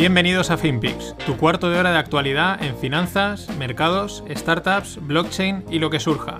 [0.00, 5.78] Bienvenidos a FinPix, tu cuarto de hora de actualidad en finanzas, mercados, startups, blockchain y
[5.78, 6.38] lo que surja.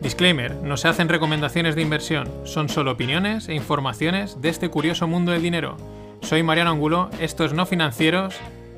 [0.00, 5.06] Disclaimer, no se hacen recomendaciones de inversión, son solo opiniones e informaciones de este curioso
[5.06, 5.76] mundo del dinero.
[6.20, 8.34] Soy Mariano Angulo, esto es No Financieros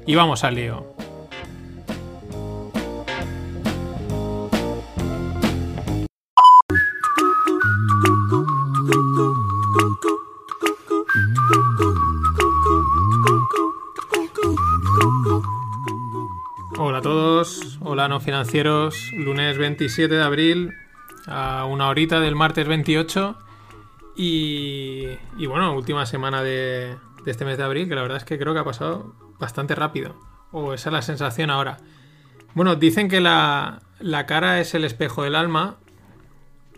[0.06, 0.97] y vamos al lío.
[18.08, 20.74] No financieros, lunes 27 de abril,
[21.26, 23.36] a una horita del martes 28
[24.16, 26.96] y, bueno, última semana de,
[27.26, 30.16] este mes de abril, que la verdad es que creo que ha pasado bastante rápido,
[30.50, 31.78] o esa es la sensación ahora.
[32.54, 35.76] Bueno, dicen que la, la cara es el espejo del alma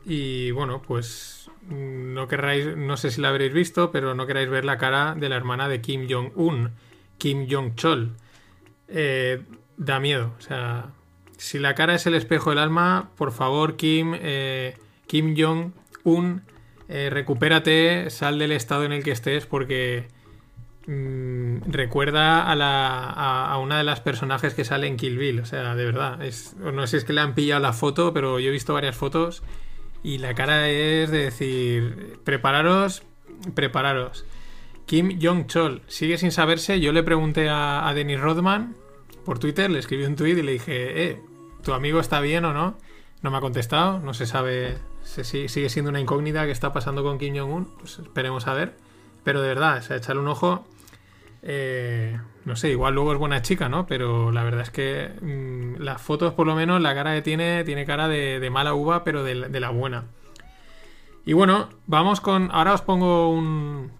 [0.04, 4.64] y bueno, pues no querráis, no sé si la habréis visto, pero no queráis ver
[4.64, 6.72] la cara de la hermana de Kim Jong-un,
[7.16, 8.16] Kim Jong-chol.
[8.88, 9.42] Eh,
[9.80, 10.34] da miedo.
[10.38, 10.90] O sea,
[11.40, 16.42] si la cara es el espejo del alma, por favor, Kim, eh, Kim Jong-un,
[16.86, 20.08] eh, recupérate, sal del estado en el que estés porque
[20.86, 25.40] mm, recuerda a, la, a, una de las personajes que sale en Kill Bill.
[25.40, 26.18] O sea, de verdad.
[26.58, 28.96] No sé si es que le han pillado la foto, pero yo he visto varias
[28.96, 29.42] fotos
[30.02, 33.02] y la cara es de decir, prepararos,
[33.54, 34.26] prepararos.
[34.84, 36.80] Kim Jong-chol sigue sin saberse.
[36.80, 38.76] Yo le pregunté a, a Dennis Rodman
[39.24, 41.29] por Twitter, le escribí un tweet y le dije, eh,
[41.62, 42.76] ¿tu amigo está bien o no?
[43.22, 47.02] No me ha contestado, no se sabe, si sigue siendo una incógnita que está pasando
[47.02, 48.76] con Kim Jong-un, pues esperemos a ver.
[49.24, 50.66] Pero de verdad, o sea, echarle un ojo,
[51.42, 53.86] eh, no sé, igual luego es buena chica, ¿no?
[53.86, 57.64] Pero la verdad es que mm, las fotos, por lo menos, la cara que tiene,
[57.64, 60.04] tiene cara de, mala uva, pero de, la buena.
[61.26, 63.92] Y bueno, vamos con, ahora os pongo un...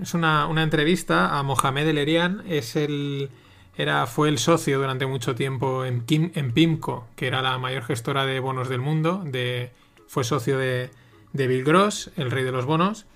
[0.00, 3.30] Es una, una entrevista a Mohamed El Erian, es el
[3.76, 8.26] era, fue el socio durante mucho tiempo en, en PIMCO, que era la mayor gestora
[8.26, 9.22] de bonos del mundo.
[9.24, 9.72] De,
[10.06, 10.90] fue socio de,
[11.32, 13.06] Bill Gross, el rey de los bonos.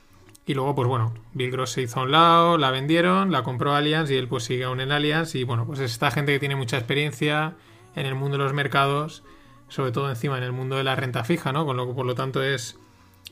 [0.47, 3.75] Y luego, pues bueno, Bill Gross se hizo a un lado, la vendieron, la compró
[3.75, 5.34] Allianz y él pues sigue aún en Allianz.
[5.34, 7.55] Y bueno, pues es esta gente que tiene mucha experiencia
[7.95, 9.25] en el mundo de los mercados,
[9.69, 11.66] sobre todo encima en el mundo de la renta fija, ¿no?
[11.66, 12.78] Con lo que por lo tanto es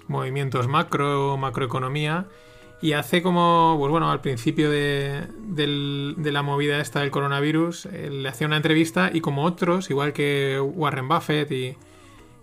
[0.09, 2.27] movimientos macro, macroeconomía
[2.85, 5.27] y hace como, pues bueno, al principio de,
[6.19, 10.61] la movida esta del coronavirus, eh, le hacía una entrevista y como otros, igual que
[10.61, 11.79] Warren Buffett y,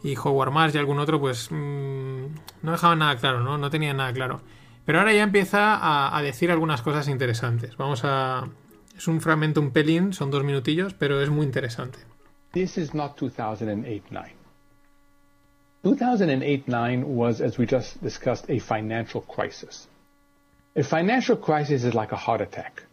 [0.01, 2.25] y Howard Marsh y algún otro, pues mm,
[2.63, 3.59] no dejaban nada claro, ¿no?
[3.59, 4.41] No tenían nada claro.
[4.83, 7.77] Pero ahora ya empieza a, a, decir algunas cosas interesantes.
[7.77, 8.49] Vamos a...
[8.97, 11.99] Es un fragmento un pelín, son dos minutillos, pero es muy interesante.
[12.51, 14.31] This is not 2008-9.
[15.83, 19.87] 2008-9 was, as we just discussed, a financial crisis.
[20.75, 22.83] A financial crisis is like a heart attack.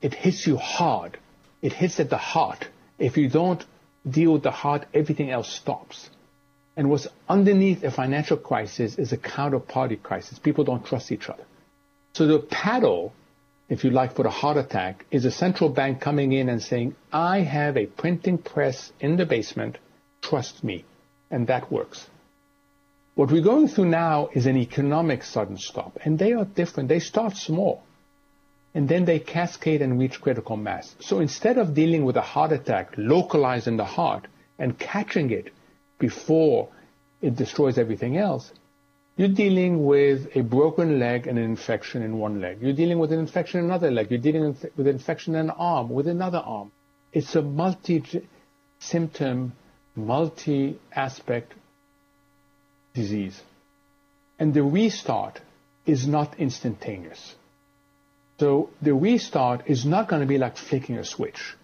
[0.00, 1.18] It hits you hard.
[1.60, 2.66] It hits at the heart.
[2.98, 3.64] If you don't
[4.08, 6.10] deal with the heart, everything else stops.
[6.76, 10.38] And what's underneath a financial crisis is a counterparty crisis.
[10.38, 11.44] People don't trust each other.
[12.14, 13.12] So the paddle,
[13.68, 16.94] if you like, for the heart attack is a central bank coming in and saying,
[17.12, 19.78] I have a printing press in the basement.
[20.20, 20.84] Trust me.
[21.30, 22.06] And that works.
[23.14, 26.88] What we're going through now is an economic sudden stop, and they are different.
[26.88, 27.82] They start small,
[28.74, 30.94] and then they cascade and reach critical mass.
[31.00, 34.28] So instead of dealing with a heart attack localized in the heart
[34.58, 35.52] and catching it
[35.98, 36.70] before
[37.20, 38.50] it destroys everything else,
[39.18, 42.62] you're dealing with a broken leg and an infection in one leg.
[42.62, 44.10] You're dealing with an infection in another leg.
[44.10, 46.72] You're dealing with an infection in an arm, with another arm.
[47.12, 49.52] It's a multi-symptom,
[49.96, 51.52] multi-aspect
[52.94, 53.40] disease.
[54.38, 55.40] And the restart
[55.86, 57.34] is not instantaneous.
[58.38, 61.54] So the restart is not going to be like flicking a switch.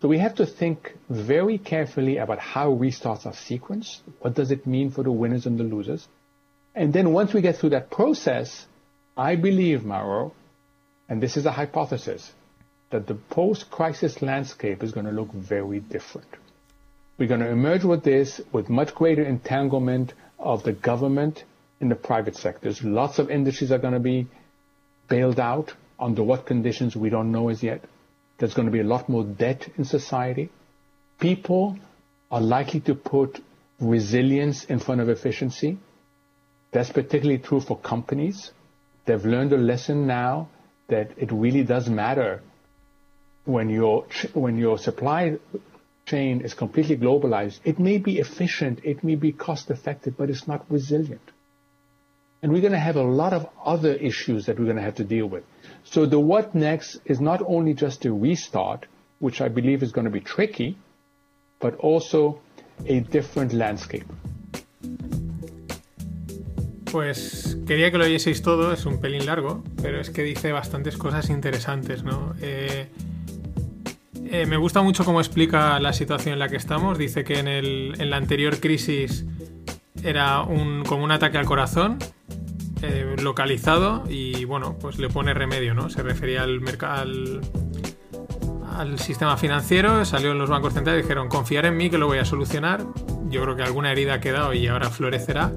[0.00, 3.98] So we have to think very carefully about how restarts are sequenced.
[4.20, 6.08] What does it mean for the winners and the losers?
[6.74, 8.66] And then once we get through that process,
[9.16, 10.32] I believe, Mauro,
[11.08, 12.32] and this is a hypothesis,
[12.90, 16.28] that the post-crisis landscape is going to look very different.
[17.18, 21.44] We're going to emerge with this with much greater entanglement of the government
[21.80, 22.82] in the private sectors.
[22.82, 24.26] Lots of industries are going to be
[25.08, 25.72] bailed out.
[25.98, 27.84] Under what conditions, we don't know as yet.
[28.38, 30.50] There's going to be a lot more debt in society.
[31.20, 31.78] People
[32.30, 33.40] are likely to put
[33.78, 35.78] resilience in front of efficiency.
[36.72, 38.50] That's particularly true for companies.
[39.04, 40.48] They've learned a lesson now
[40.88, 42.42] that it really does matter
[43.44, 45.38] when your when your supply
[46.06, 47.60] chain is completely globalized.
[47.64, 51.30] It may be efficient, it may be cost effective, but it's not resilient.
[52.42, 54.96] And we're going to have a lot of other issues that we're going to have
[54.96, 55.44] to deal with.
[55.84, 58.86] So the what next is not only just a restart,
[59.20, 60.76] which I believe is going to be tricky,
[61.60, 62.40] but also
[62.86, 64.06] a different landscape.
[66.90, 70.98] Pues quería que lo oyeseis todo, es un pelín largo, pero es que dice bastantes
[70.98, 72.34] cosas interesantes, ¿no?
[72.42, 72.88] Eh,
[74.32, 76.96] eh, me gusta mucho cómo explica la situación en la que estamos.
[76.96, 79.26] Dice que en, el, en la anterior crisis
[80.02, 81.98] era un, como un ataque al corazón,
[82.80, 85.90] eh, localizado, y bueno, pues le pone remedio, ¿no?
[85.90, 87.02] Se refería al mercado.
[87.02, 92.06] Al, sistema financiero, salió en los bancos centrales y dijeron, confiar en mí que lo
[92.06, 92.86] voy a solucionar.
[93.28, 95.52] Yo creo que alguna herida ha quedado y ahora florecerá.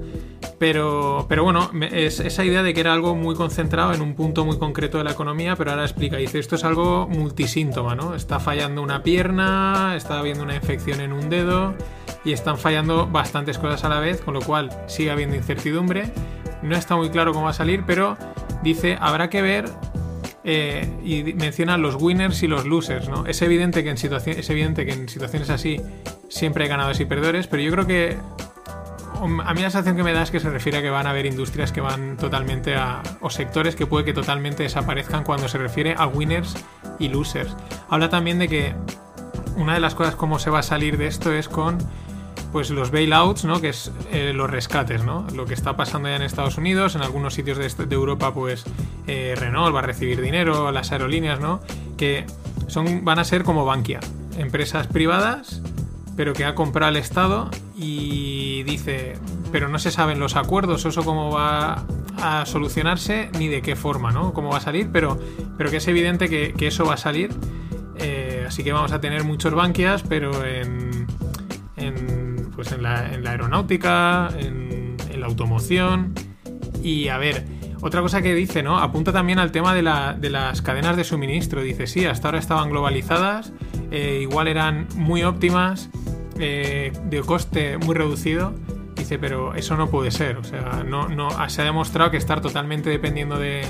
[0.58, 4.44] Pero, pero bueno, es esa idea de que era algo muy concentrado en un punto
[4.46, 8.14] muy concreto de la economía, pero ahora explica, dice, esto es algo multisíntoma, ¿no?
[8.14, 11.74] Está fallando una pierna, está habiendo una infección en un dedo
[12.24, 16.10] y están fallando bastantes cosas a la vez, con lo cual sigue habiendo incertidumbre.
[16.62, 18.16] No está muy claro cómo va a salir, pero
[18.62, 19.66] dice, habrá que ver
[20.42, 23.26] eh, y menciona los winners y los losers, ¿no?
[23.26, 25.82] Es evidente que en, es evidente que en situaciones así
[26.30, 28.16] siempre hay ganadores y perdedores, pero yo creo que
[29.22, 31.10] a mí la sensación que me da es que se refiere a que van a
[31.10, 33.02] haber industrias que van totalmente a.
[33.20, 36.56] o sectores que puede que totalmente desaparezcan cuando se refiere a winners
[36.98, 37.56] y losers.
[37.88, 38.74] Habla también de que
[39.56, 41.78] una de las cosas como se va a salir de esto es con
[42.52, 43.60] pues los bailouts, ¿no?
[43.60, 45.26] Que es eh, los rescates, ¿no?
[45.34, 48.64] Lo que está pasando ya en Estados Unidos, en algunos sitios de, este, Europa, pues
[49.06, 51.60] eh, Renault va a recibir dinero, las aerolíneas, ¿no?
[51.98, 52.24] Que
[52.66, 54.00] son, van a ser como Bankia,
[54.38, 55.60] empresas privadas
[56.16, 58.15] pero que ha comprado el Estado y
[58.76, 59.14] dice,
[59.52, 61.86] pero no se saben los acuerdos, eso cómo va
[62.20, 64.34] a solucionarse ni de qué forma, ¿no?
[64.34, 65.18] Cómo va a salir, pero,
[65.56, 67.30] pero que es evidente que, eso va a salir.
[67.98, 71.06] Eh, así que vamos a tener muchos banquias, pero en,
[72.54, 76.12] pues en, la, aeronáutica, en, la automoción.
[76.82, 77.46] Y a ver,
[77.80, 78.78] otra cosa que dice, ¿no?
[78.78, 79.82] Apunta también al tema de,
[80.18, 81.62] de las cadenas de suministro.
[81.62, 83.52] Dice, sí, hasta ahora estaban globalizadas,
[83.90, 85.88] eh, igual eran muy óptimas,
[86.38, 88.52] eh, de coste muy reducido.
[89.06, 90.36] Dice, pero eso no puede ser.
[90.36, 93.64] O sea, no, no, se ha demostrado que estar totalmente dependiendo de,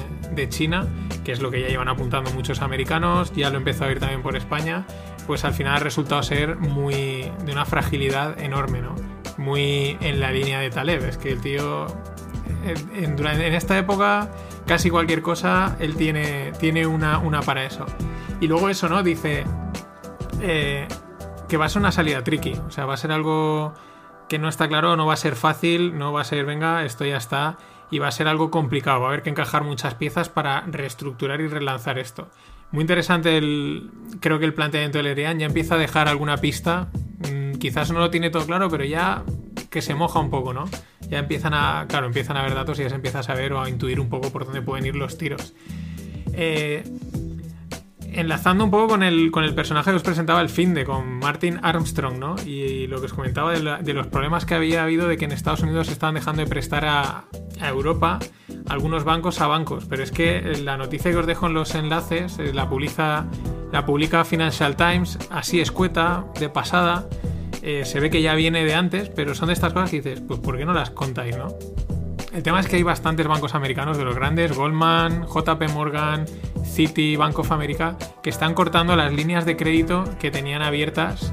[0.48, 0.86] China,
[1.26, 4.22] que es lo que ya llevan apuntando muchos americanos, ya lo empezó a ir también
[4.22, 4.86] por España,
[5.26, 8.94] pues al final ha resultado ser muy de una fragilidad enorme, ¿no?
[9.36, 11.04] Muy en la línea de Taleb.
[11.04, 11.86] Es que el tío,
[12.64, 14.30] en, en esta época,
[14.66, 17.84] casi cualquier cosa, él tiene, tiene una, una para eso.
[18.40, 19.02] Y luego eso, ¿no?
[19.02, 19.44] Dice,
[20.40, 20.88] eh,
[21.46, 22.54] que va a ser una salida tricky.
[22.66, 23.74] O sea, va a ser algo
[24.28, 27.04] que no está claro, no va a ser fácil, no va a ser, venga, esto
[27.04, 27.58] ya está.
[27.90, 29.00] Y va a ser algo complicado.
[29.00, 32.28] Va a haber que encajar muchas piezas para reestructurar y relanzar esto.
[32.72, 33.90] Muy interesante el.
[34.20, 36.88] Creo que el planteamiento de Lerian ya empieza a dejar alguna pista.
[37.30, 39.22] Mm, quizás no lo tiene todo claro, pero ya
[39.70, 40.68] que se moja un poco, ¿no?
[41.08, 41.86] Ya empiezan a.
[41.88, 44.08] Claro, empiezan a ver datos y ya se empieza a saber o a intuir un
[44.08, 45.54] poco por dónde pueden ir los tiros.
[46.32, 46.82] Eh,
[48.16, 51.18] enlazando un poco con el, con el personaje que os presentaba el fin de, con
[51.18, 52.34] Martin Armstrong, ¿no?
[52.44, 55.60] Y, lo que os comentaba de, los problemas que había habido de que en Estados
[55.62, 57.24] Unidos se estaban dejando de prestar a,
[57.60, 58.18] Europa
[58.68, 59.86] algunos bancos a bancos.
[59.86, 63.26] Pero es que la noticia que os dejo en los enlaces eh, la, publica,
[63.72, 67.08] la publica Financial Times así escueta, de pasada.
[67.62, 70.20] Eh, se ve que ya viene de antes, pero son de estas cosas que dices,
[70.20, 71.48] pues ¿por qué no las contáis, no?
[72.36, 76.26] El tema es que hay bastantes bancos americanos de los grandes, Goldman, JP Morgan,
[76.66, 81.32] Citi, Bank of America, que están cortando las líneas de crédito que tenían abiertas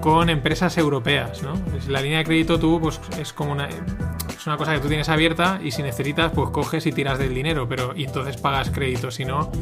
[0.00, 1.52] con empresas europeas, ¿no?
[1.88, 5.10] la línea de crédito tú, pues es como una, es una cosa que tú tienes
[5.10, 9.10] abierta y si necesitas, pues coges y tiras del dinero, pero y entonces pagas crédito,
[9.10, 9.52] si no,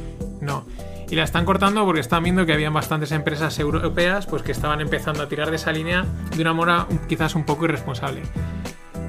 [0.41, 0.67] no.
[1.11, 4.81] Y la están cortando porque están viendo que habían bastantes empresas europeas pues que estaban
[4.81, 6.05] empezando a tirar de esa línea
[6.37, 8.23] de una manera quizás un poco irresponsable.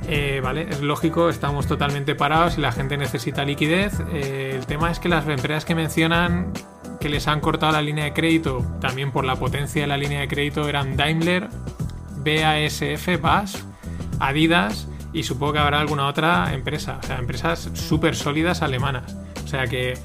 [0.09, 3.93] Eh, vale, es lógico, estamos totalmente parados y la gente necesita liquidez.
[4.13, 6.53] Eh, el tema es que las empresas que mencionan
[7.01, 10.21] que les han cortado la línea de crédito, también por la potencia de la línea
[10.21, 11.49] de crédito, eran Daimler,
[12.23, 13.65] BASF, BAS,
[14.19, 19.15] Adidas y supongo que habrá alguna otra empresa, o sea, empresas súper sólidas alemanas.
[19.43, 19.95] O sea que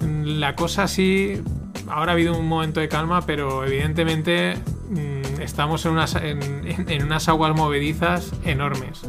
[0.00, 1.42] mm, la cosa sí,
[1.88, 4.56] ahora ha habido un momento de calma, pero evidentemente
[4.90, 9.02] mm, estamos en unas, en, unas aguas movedizas enormes.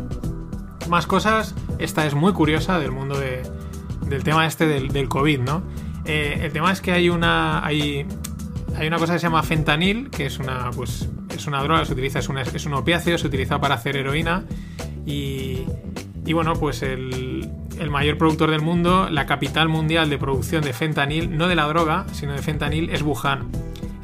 [0.90, 5.64] Más cosas, esta es muy curiosa del mundo del tema este del, del COVID, ¿no?
[6.06, 7.66] Eh, el tema es que hay una.
[7.66, 8.06] Hay,
[8.78, 11.94] hay una cosa que se llama fentanil, que es una, pues, es una droga, se
[11.94, 14.46] utiliza, es, es un opiáceo, se utiliza para hacer heroína
[15.06, 15.64] y,
[16.26, 20.74] y bueno, pues el, el, mayor productor del mundo, la capital mundial de producción de
[20.74, 23.50] fentanil, no de la droga, sino de fentanil, es Wuhan.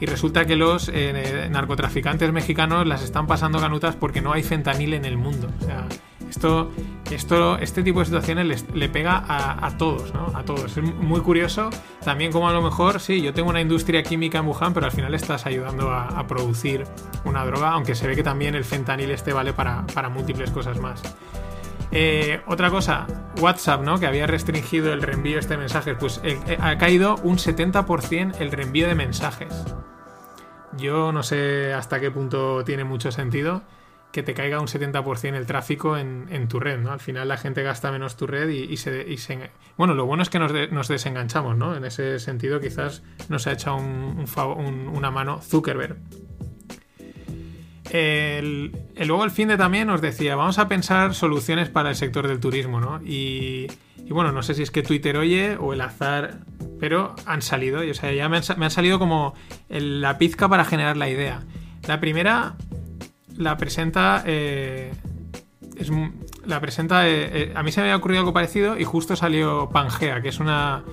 [0.03, 4.95] Y resulta que los eh, narcotraficantes mexicanos las están pasando canutas porque no hay fentanil
[4.95, 5.47] en el mundo.
[5.61, 5.87] O sea,
[6.29, 6.71] esto,
[7.09, 10.33] esto, este tipo de situaciones le pega a, todos, ¿no?
[10.35, 10.75] A todos.
[10.75, 11.69] Es muy curioso
[12.03, 14.91] también como a lo mejor, sí, yo tengo una industria química en Wuhan, pero al
[14.91, 16.83] final estás ayudando a, producir
[17.23, 21.01] una droga, aunque se ve que también el fentanil este vale para, múltiples cosas más.
[21.93, 23.07] Eh, otra cosa,
[23.39, 23.97] WhatsApp, ¿no?
[24.01, 25.95] Que había restringido el reenvío de este mensaje.
[25.95, 29.63] Pues eh, ha caído un 70% el reenvío de mensajes.
[30.77, 33.63] Yo no sé hasta qué punto tiene mucho sentido
[34.13, 36.91] que te caiga un 70% el tráfico en, tu red, ¿no?
[36.91, 40.37] Al final la gente gasta menos tu red y, se, Bueno, lo bueno es que
[40.37, 41.75] nos, desenganchamos, ¿no?
[41.75, 45.97] En ese sentido quizás nos ha echado una mano Zuckerberg.
[47.93, 48.71] El,
[49.05, 52.39] luego el fin de también nos decía, vamos a pensar soluciones para el sector del
[52.39, 52.99] turismo, ¿no?
[53.05, 53.67] Y,
[54.09, 56.39] bueno, no sé si es que Twitter oye o el azar,
[56.79, 59.35] pero han salido, y, o sea, ya me han, salido como
[59.69, 61.43] la pizca para generar la idea.
[61.87, 62.55] La primera
[63.37, 64.23] la presenta.
[64.25, 64.91] Eh,
[65.77, 65.91] es,
[66.45, 67.07] la presenta.
[67.07, 70.29] Eh, eh, a mí se me había ocurrido algo parecido y justo salió Pangea, que
[70.29, 70.83] es una,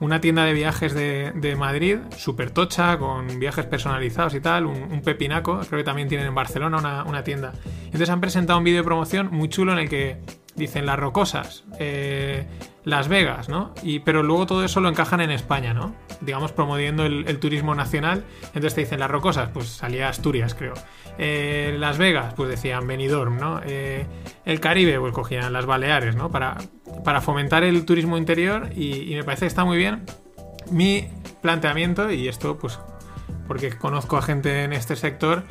[0.00, 5.60] una tienda de viajes de, Madrid, súper tocha, con viajes personalizados y tal, un, pepinaco.
[5.60, 7.52] Creo que también tienen en Barcelona una, una tienda.
[7.84, 10.18] Entonces han presentado un vídeo de promoción muy chulo en el que
[10.56, 12.46] dicen las rocosas, eh,
[12.84, 13.74] Las Vegas, ¿no?
[13.82, 15.94] Y, pero luego todo eso lo encajan en España, ¿no?
[16.20, 18.24] Digamos, promoviendo el, turismo nacional.
[18.46, 20.74] Entonces te dicen las rocosas, pues salía Asturias, creo.
[21.18, 23.60] Eh, las Vegas, pues decían Benidorm, ¿no?
[23.64, 24.06] Eh,
[24.44, 26.30] el Caribe, pues cogían las Baleares, ¿no?
[26.30, 26.56] Para,
[27.04, 30.04] para fomentar el turismo interior y, me parece que está muy bien.
[30.70, 31.08] Mi
[31.42, 32.78] planteamiento, y esto pues
[33.46, 35.44] porque conozco a gente en este sector,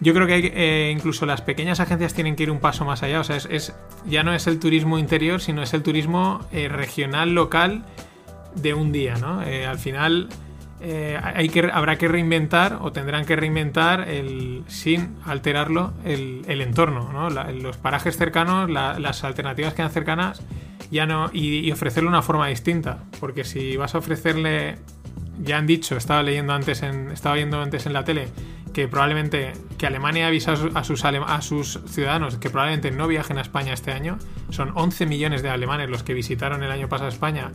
[0.00, 3.20] yo creo que eh, incluso las pequeñas agencias tienen que ir un paso más allá.
[3.20, 3.74] O sea, es,
[4.06, 7.84] ya no es el turismo interior, sino es el turismo eh, regional, local,
[8.54, 9.42] de un día, ¿no?
[9.42, 10.28] Eh, al final
[10.80, 17.30] hay que, habrá que reinventar o tendrán que reinventar el, sin alterarlo el, entorno, ¿no?
[17.30, 20.40] los parajes cercanos, las alternativas que han cercanas
[20.92, 23.04] ya no y, ofrecerle una forma distinta.
[23.20, 24.76] Porque si vas a ofrecerle,
[25.42, 28.28] ya han dicho, estaba leyendo antes en, estaba viendo antes en la tele
[28.72, 33.42] que probablemente que Alemania avisa a sus, a sus ciudadanos que probablemente no viajen a
[33.42, 34.18] España este año.
[34.50, 37.52] Son 11 millones de alemanes los que visitaron el año pasado España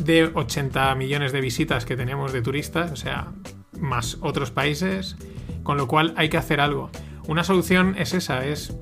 [0.00, 3.32] de 80 millones de visitas que tenemos de turistas, o sea,
[3.78, 5.16] más otros países,
[5.62, 6.90] con lo cual hay que hacer algo.
[7.26, 8.76] Una solución es esa, es,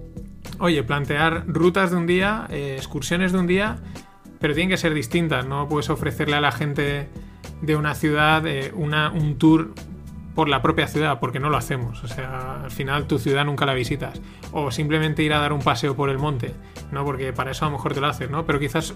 [0.58, 3.76] oye, plantear rutas de un día, eh, excursiones de un día,
[4.40, 7.08] pero tienen que ser distintas, no puedes ofrecerle a la gente
[7.62, 9.72] de una ciudad eh, una, un tour
[10.34, 12.02] por la propia ciudad, porque no lo hacemos.
[12.02, 14.20] O sea, al final tu ciudad nunca la visitas.
[14.52, 16.54] O simplemente ir a dar un paseo por el monte,
[16.90, 17.04] ¿no?
[17.04, 18.44] Porque para eso a lo mejor te lo haces, ¿no?
[18.44, 18.94] Pero quizás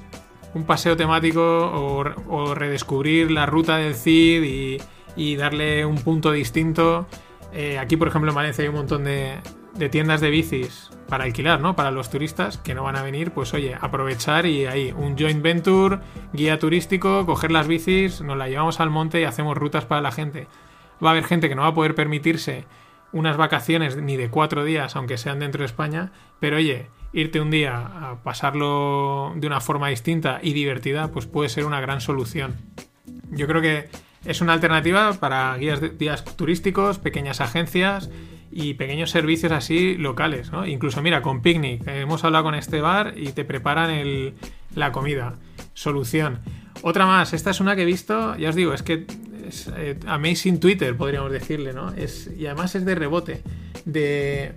[0.54, 4.80] un paseo temático o, redescubrir la ruta del CID
[5.16, 7.06] y, darle un punto distinto.
[7.52, 9.38] Eh, aquí, por ejemplo, en Valencia hay un montón de,
[9.74, 11.74] de tiendas de bicis para alquilar, ¿no?
[11.74, 15.42] Para los turistas que no van a venir, pues oye, aprovechar y ahí un joint
[15.42, 16.00] venture,
[16.32, 20.12] guía turístico, coger las bicis, nos la llevamos al monte y hacemos rutas para la
[20.12, 20.46] gente
[21.02, 22.64] va a haber gente que no va a poder permitirse
[23.12, 27.50] unas vacaciones ni de cuatro días, aunque sean dentro de España, pero oye, irte un
[27.50, 32.56] día a pasarlo de una forma distinta y divertida, pues puede ser una gran solución.
[33.30, 33.88] Yo creo que
[34.24, 38.10] es una alternativa para guías, días turísticos, pequeñas agencias
[38.50, 40.66] y pequeños servicios así locales, ¿no?
[40.66, 44.34] Incluso mira, con Picnic, hemos hablado con este bar y te preparan
[44.74, 45.36] la comida.
[45.74, 46.40] Solución.
[46.82, 49.06] Otra más, esta es una que he visto, ya os digo, es que
[49.48, 51.92] es eh, amazing Twitter, podríamos decirle, ¿no?
[51.94, 53.42] Es, y además es de rebote,
[53.84, 54.52] de,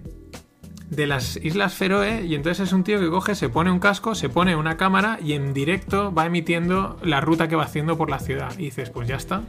[0.90, 4.14] de las Islas Feroe, y entonces es un tío que coge, se pone un casco,
[4.14, 8.10] se pone una cámara y en directo va emitiendo la ruta que va haciendo por
[8.10, 8.54] la ciudad.
[8.58, 9.44] Y dices, pues ya está.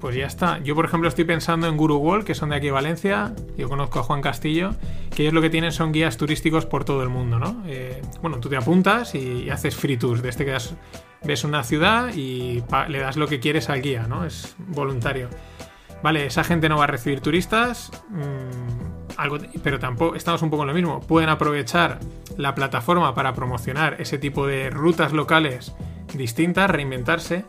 [0.00, 0.58] Pues ya está.
[0.58, 3.34] Yo, por ejemplo, estoy pensando en Guru World, que son de aquí Valencia.
[3.56, 4.74] Yo conozco a Juan Castillo,
[5.14, 7.62] que ellos lo que tienen son guías turísticos por todo el mundo, ¿no?
[7.66, 10.22] Eh, bueno, tú te apuntas y, haces free tours.
[10.22, 10.56] De este que
[11.24, 14.24] ves una ciudad y le das lo que quieres al guía, ¿no?
[14.24, 15.28] Es voluntario.
[16.02, 20.64] Vale, esa gente no va a recibir turistas, mm, algo, pero tampoco estamos un poco
[20.64, 21.00] en lo mismo.
[21.00, 21.98] Pueden aprovechar
[22.36, 25.74] la plataforma para promocionar ese tipo de rutas locales
[26.12, 27.44] distintas, reinventarse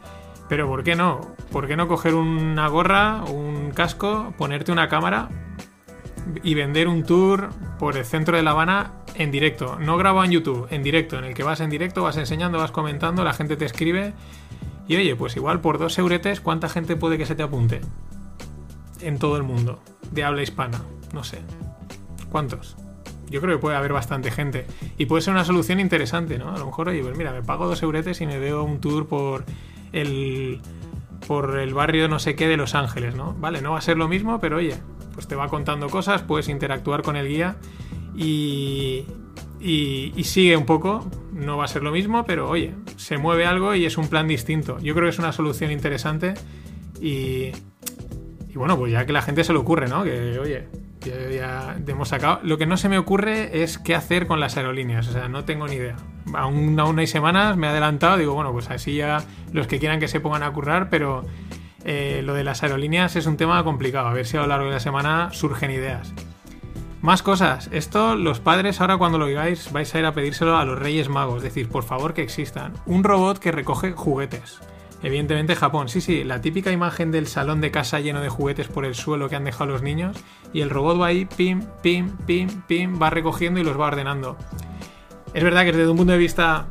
[0.49, 1.35] pero ¿por qué no?
[1.51, 5.29] ¿Por qué no coger una gorra, un casco, ponerte una cámara
[6.43, 7.49] y vender un tour
[7.79, 9.77] por el centro de La Habana en directo?
[9.79, 12.71] No grabo en YouTube, en directo, en el que vas en directo, vas enseñando, vas
[12.71, 14.13] comentando, la gente te escribe.
[14.87, 17.81] Y oye, pues igual por dos euretes, ¿cuánta gente puede que se te apunte?
[19.01, 19.79] en todo el mundo
[20.11, 20.81] de habla hispana?
[21.13, 21.39] No sé.
[22.31, 22.75] ¿Cuántos?
[23.29, 24.65] Yo creo que puede haber bastante gente.
[24.97, 26.53] Y puede ser una solución interesante, ¿no?
[26.53, 29.07] A lo mejor, oye, pues mira, me pago dos euretes y me veo un tour
[29.07, 29.45] por
[29.95, 30.61] el
[31.27, 33.33] por el barrio no sé qué de Los Ángeles, ¿no?
[33.39, 34.75] Vale, no va a ser lo mismo, pero oye,
[35.13, 37.55] pues te va contando cosas, puedes interactuar con el guía
[38.15, 39.05] y,
[39.59, 41.09] y, sigue un poco.
[41.33, 44.27] No va a ser lo mismo, pero oye, se mueve algo y es un plan
[44.27, 44.77] distinto.
[44.79, 46.35] Yo creo que es una solución interesante
[47.01, 47.51] y,
[48.47, 50.03] y bueno, pues ya que la gente se le ocurre, ¿no?
[50.03, 50.67] Que oye,
[51.05, 52.39] ya, hemos sacado.
[52.43, 55.07] Lo que no se me ocurre es qué hacer con las aerolíneas.
[55.07, 55.95] O sea, no tengo ni idea.
[56.33, 58.17] Aún, aún hay semanas, me he adelantado.
[58.17, 61.25] Digo, bueno, pues así ya los que quieran que se pongan a currar, pero
[61.83, 64.07] eh, lo de las aerolíneas es un tema complicado.
[64.07, 66.13] A ver si a lo largo de la semana surgen ideas.
[67.01, 67.69] Más cosas.
[67.71, 71.07] Esto, los padres, ahora cuando lo digáis, vais a ir a pedírselo a los Reyes
[71.07, 71.43] Magos.
[71.43, 72.73] Decir, por favor que existan.
[72.87, 74.59] Un robot que recoge juguetes.
[75.03, 78.85] Evidentemente Japón, sí, sí, la típica imagen del salón de casa lleno de juguetes por
[78.85, 80.17] el suelo que han dejado los niños
[80.53, 84.37] y el robot va ahí, pim, pim, pim, pim, va recogiendo y los va ordenando.
[85.33, 86.67] Es verdad que desde un punto de vista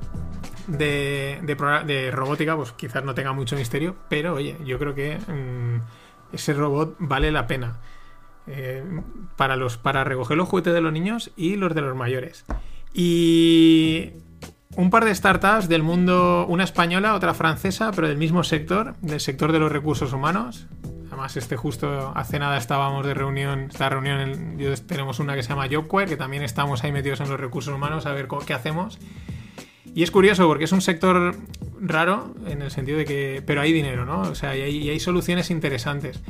[0.66, 6.54] de, robótica, pues quizás no tenga mucho misterio, pero oye, yo creo que mm, ese
[6.54, 7.78] robot vale la pena.
[8.46, 8.84] Eh,
[9.36, 12.44] para, los, para recoger los juguetes de los niños y los de los mayores.
[12.92, 14.12] Y
[14.76, 19.20] un par de startups del mundo, una española, otra francesa, pero del mismo sector, del
[19.20, 20.66] sector de los recursos humanos.
[21.08, 25.68] Además, este justo hace nada estábamos de reunión, esta reunión, tenemos una que se llama
[25.68, 28.98] JobQuer, que también estamos ahí metidos en los recursos humanos a ver qué hacemos.
[29.94, 31.36] Y es curioso porque es un sector
[31.80, 34.22] raro en el sentido de que, pero hay dinero, ¿no?
[34.22, 36.20] O sea, y hay, soluciones interesantes.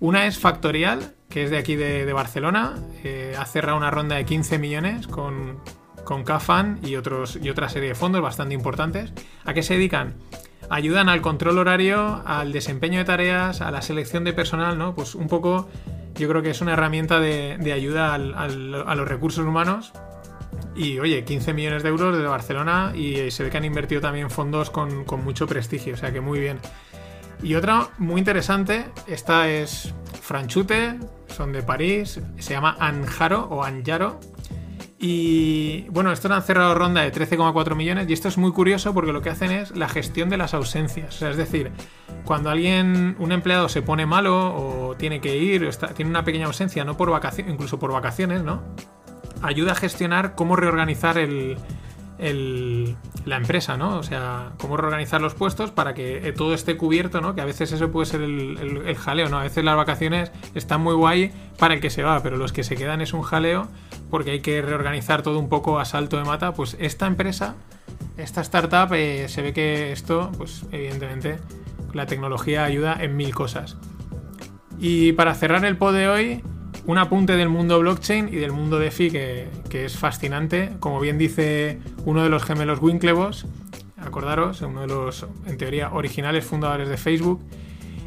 [0.00, 4.24] Una es Factorial, que es de aquí de, Barcelona, eh, ha cerrado una ronda de
[4.24, 5.60] 15 millones con
[6.04, 9.12] con CAFAN y, otros, y otra serie de fondos bastante importantes.
[9.44, 10.14] ¿A qué se dedican?
[10.70, 14.94] Ayudan al control horario, al desempeño de tareas, a la selección de personal, ¿no?
[14.94, 15.68] Pues un poco,
[16.14, 19.92] yo creo que es una herramienta de, ayuda a los recursos humanos.
[20.74, 24.30] Y oye, 15 millones de euros desde Barcelona y se ve que han invertido también
[24.30, 26.58] fondos con, con mucho prestigio, o sea que muy bien.
[27.42, 34.20] Y otra muy interesante, esta es Franchute, son de París, se llama Anjaro o Anjaro,
[35.04, 39.12] y bueno, estos han cerrado ronda de 13,4 millones y esto es muy curioso porque
[39.12, 41.16] lo que hacen es la gestión de las ausencias.
[41.16, 41.72] O sea, es decir,
[42.24, 46.84] cuando alguien, un empleado se pone malo o tiene que ir, tiene una pequeña ausencia,
[46.84, 48.62] no por vacaciones, incluso por vacaciones, ¿no?
[49.42, 51.56] Ayuda a gestionar cómo reorganizar el,
[53.24, 53.98] la empresa, ¿no?
[53.98, 57.34] O sea, cómo reorganizar los puestos para que eh, todo esté cubierto, ¿no?
[57.34, 59.40] Que a veces eso puede ser el, el, jaleo, ¿no?
[59.40, 62.62] A veces las vacaciones están muy guay para el que se va, pero los que
[62.62, 63.66] se quedan es un jaleo
[64.12, 66.52] porque hay que reorganizar todo un poco a salto de mata.
[66.52, 67.54] Pues esta empresa,
[68.18, 71.38] esta startup, eh, se ve que esto, pues evidentemente,
[71.94, 73.78] la tecnología ayuda en mil cosas.
[74.78, 76.42] Y para cerrar el pod de hoy,
[76.84, 80.72] un apunte del mundo blockchain y del mundo DeFi que, que es fascinante.
[80.78, 83.46] Como bien dice uno de los gemelos Winklevoss,
[83.96, 87.40] acordaros, uno de los, en teoría, originales fundadores de Facebook,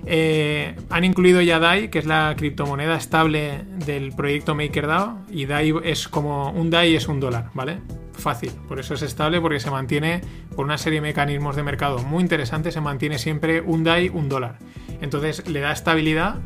[0.05, 5.73] eh, han incluido ya DAI, que es la criptomoneda estable del proyecto MakerDAO, y DAI
[5.83, 7.79] es como un DAI es un dólar, ¿vale?
[8.13, 10.21] Fácil, por eso es estable, porque se mantiene
[10.55, 14.29] por una serie de mecanismos de mercado muy interesantes, se mantiene siempre un DAI, un
[14.29, 14.57] dólar.
[15.01, 16.39] Entonces le da estabilidad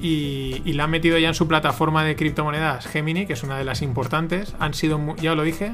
[0.00, 3.64] y, la han metido ya en su plataforma de criptomonedas Gemini, que es una de
[3.64, 4.54] las importantes.
[4.58, 5.72] Han sido, ya lo dije,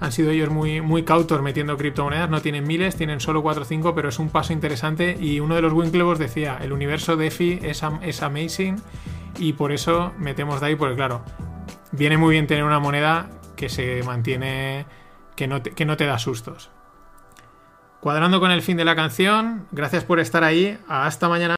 [0.00, 2.28] han sido ellos muy, muy cautos metiendo criptomonedas.
[2.30, 5.16] No tienen miles, tienen solo 4 o 5, pero es un paso interesante.
[5.18, 8.76] Y uno de los Winklevos decía: el universo DeFi es, es amazing
[9.38, 11.22] y por eso metemos de ahí, porque claro,
[11.92, 14.86] viene muy bien tener una moneda que se mantiene,
[15.34, 16.70] que no que no te da sustos.
[18.00, 20.78] Cuadrando con el fin de la canción, gracias por estar ahí.
[20.88, 21.56] Hasta mañana.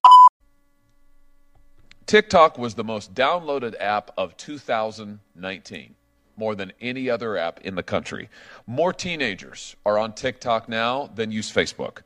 [2.06, 5.94] TikTok was the most downloaded app of 2019,
[6.38, 8.28] more than any other app in the country.
[8.66, 12.02] More teenagers are on TikTok now than use Facebook.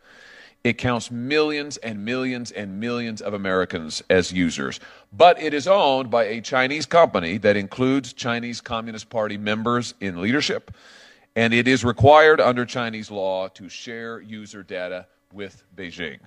[0.64, 4.78] It counts millions and millions and millions of Americans as users,
[5.12, 10.20] but it is owned by a Chinese company that includes Chinese Communist Party members in
[10.20, 10.72] leadership,
[11.34, 16.20] and it is required under Chinese law to share user data with Beijing.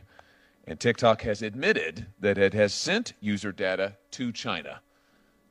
[0.67, 4.81] And TikTok has admitted that it has sent user data to China.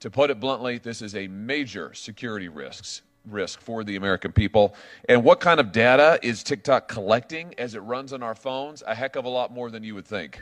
[0.05, 4.75] To put it bluntly, this is a major security risks, risk for the American people.
[5.09, 8.83] And what kind of data is TikTok collecting as it runs on our phones?
[8.87, 10.38] A heck of a lot more than you would think.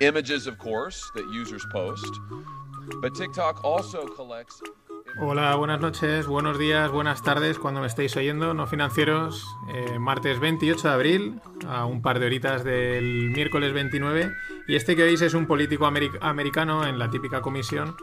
[0.00, 2.06] Images, of course, that users post,
[3.02, 4.62] but TikTok also collects
[5.18, 9.44] Hola, buenas noches, buenos días, buenas tardes cuando me estéis oyendo, no financieros.
[9.74, 14.32] Eh, martes 28 de abril, a un par de horitas del miércoles 29.
[14.68, 17.96] Y este que veis es un político americano en la típica comisión.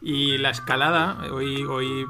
[0.00, 2.06] Y la escalada, hoy, hoy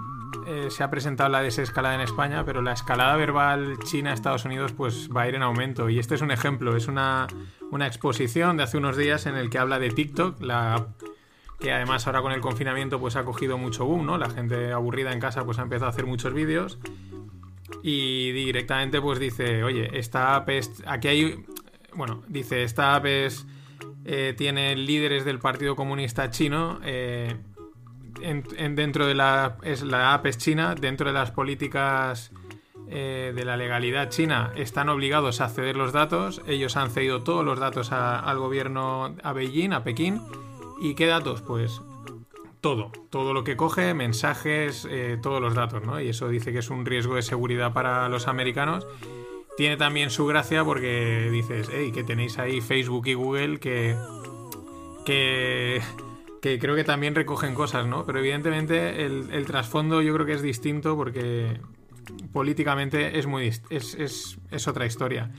[0.47, 5.09] eh, se ha presentado la desescalada en España, pero la escalada verbal China-Estados Unidos pues
[5.15, 5.89] va a ir en aumento.
[5.89, 7.27] Y este es un ejemplo, es una,
[7.71, 10.89] una exposición de hace unos días en el que habla de TikTok, la
[11.59, 14.19] que además ahora con el confinamiento pues ha cogido mucho boom, ¿no?
[14.19, 16.79] La gente aburrida en casa pues ha empezado a hacer muchos vídeos
[17.83, 20.83] y directamente pues dice, oye, esta app es...
[20.87, 21.45] Aquí hay...
[21.95, 23.47] Bueno, dice, esta app es...
[24.05, 26.79] Eh, tiene líderes del Partido Comunista Chino.
[26.85, 27.37] Eh,
[28.21, 29.59] en, dentro de la...
[29.63, 30.75] Es, la app es china.
[30.75, 32.33] Dentro de las políticas
[32.89, 36.43] eh, de la legalidad china están obligados a ceder los datos.
[36.47, 40.21] Ellos han cedido todos los datos al gobierno, a Beijing, a Pekín
[40.79, 41.43] ¿Y qué datos?
[41.43, 41.81] Pues
[42.61, 46.01] todo, todo lo que coge, mensajes, eh, todos los datos, ¿no?
[46.01, 48.87] Y eso dice que es un riesgo de seguridad para los americanos.
[49.57, 53.97] Tiene también su gracia porque dices, hey, que tenéis ahí Facebook y Google que,
[55.07, 55.81] que,
[56.41, 58.05] que creo que también recogen cosas, ¿no?
[58.05, 61.61] Pero evidentemente el, trasfondo yo creo que es distinto porque
[62.33, 65.31] políticamente es muy es, es, es otra historia.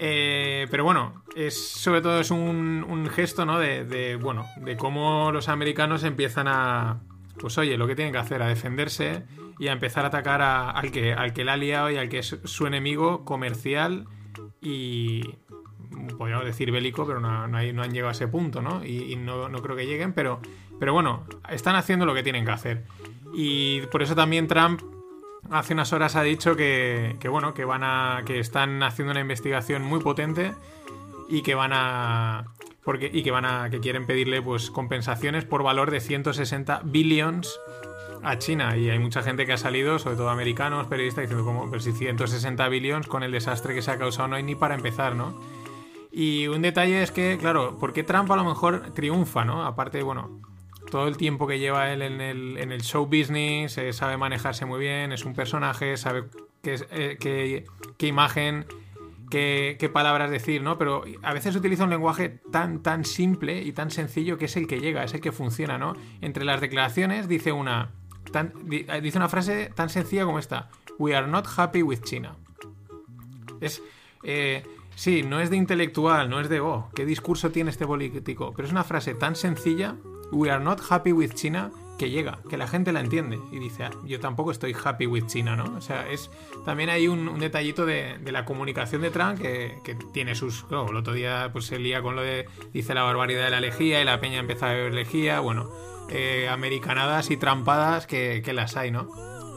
[0.00, 3.58] Eh, pero bueno, es sobre todo es un, gesto, ¿no?
[3.58, 7.00] De, bueno, de cómo los americanos empiezan a,
[7.40, 9.24] pues oye, lo que tienen que hacer, a defenderse
[9.58, 12.20] y a empezar a atacar al, que, al que la ha liado y al que
[12.20, 14.06] es su enemigo comercial
[14.60, 15.22] y,
[16.16, 18.84] podríamos decir bélico, pero no, han llegado a ese punto, ¿no?
[18.84, 20.40] Y, no, no, creo que lleguen, pero,
[20.78, 22.84] pero bueno, están haciendo lo que tienen que hacer.
[23.34, 24.80] Y por eso también Trump
[25.50, 28.22] hace unas horas ha dicho que, bueno, que van a.
[28.26, 30.54] que están haciendo una investigación muy potente
[31.28, 32.46] y que van a.
[32.84, 33.70] Porque, y que van a.
[33.70, 37.58] que quieren pedirle pues compensaciones por valor de 160 billions
[38.22, 38.76] a China.
[38.76, 41.92] Y hay mucha gente que ha salido, sobre todo americanos, periodistas, diciendo como, pero si
[41.92, 45.38] 160 billions con el desastre que se ha causado no hay ni para empezar, ¿no?
[46.18, 49.64] Y un detalle es que, claro, ¿por qué Trump a lo mejor triunfa, ¿no?
[49.64, 50.40] Aparte, bueno,
[50.90, 54.66] todo el tiempo que lleva él en el, en el show business, eh, sabe manejarse
[54.66, 56.24] muy bien, es un personaje, sabe
[56.60, 57.64] qué, eh,
[57.96, 58.66] qué, imagen,
[59.30, 60.76] qué, qué, palabras decir, ¿no?
[60.76, 64.66] Pero a veces utiliza un lenguaje tan, tan simple y tan sencillo que es el
[64.66, 65.94] que llega, es el que funciona, ¿no?
[66.20, 67.92] Entre las declaraciones dice una,
[68.32, 72.34] tan, eh, dice una frase tan sencilla como esta, We are not happy with China.
[73.60, 73.80] Es...
[74.98, 78.66] Sí, no es de intelectual, no es de, oh, qué discurso tiene este político, pero
[78.66, 79.94] es una frase tan sencilla
[80.32, 83.84] We are not happy with China que llega, que la gente la entiende y dice,
[83.84, 85.76] ah, yo tampoco estoy happy with China, ¿no?
[85.76, 86.32] O sea, es
[86.64, 90.64] también hay un, detallito de, la comunicación de Trump que, tiene sus...
[90.68, 94.02] el otro día pues se lía con lo de, dice la barbaridad de la lejía
[94.02, 95.70] y la peña empieza a beber lejía, bueno,
[96.10, 99.08] eh, americanadas y trampadas que, que las hay, ¿no?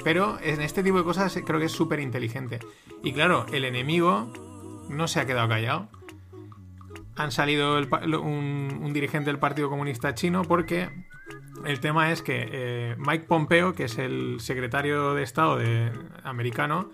[0.03, 2.59] Pero en este tipo de cosas creo que es súper inteligente.
[3.03, 4.31] Y claro, el enemigo
[4.91, 5.89] no se ha quedado callado
[7.15, 7.77] han salido
[8.21, 10.89] un, dirigente del Partido Comunista Chino porque
[11.65, 15.91] el tema es que eh, Mike Pompeo, que es el secretario de Estado de,
[16.23, 16.91] americano,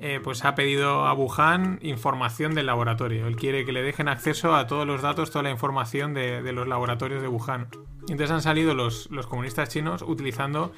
[0.00, 3.26] eh, pues ha pedido a Wuhan información del laboratorio.
[3.26, 6.66] Él quiere que le dejen acceso a todos los datos, toda la información de, los
[6.66, 7.68] laboratorios de Wuhan.
[8.02, 10.72] entonces han salido los, comunistas chinos utilizando,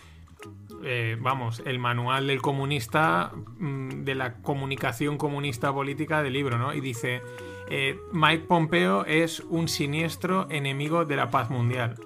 [0.85, 6.75] eh, vamos, el manual del comunista, mm, de la comunicación comunista política del libro, ¿no?
[6.75, 7.23] Y dice
[7.69, 11.97] eh, Mike Pompeo es un siniestro enemigo de la paz mundial.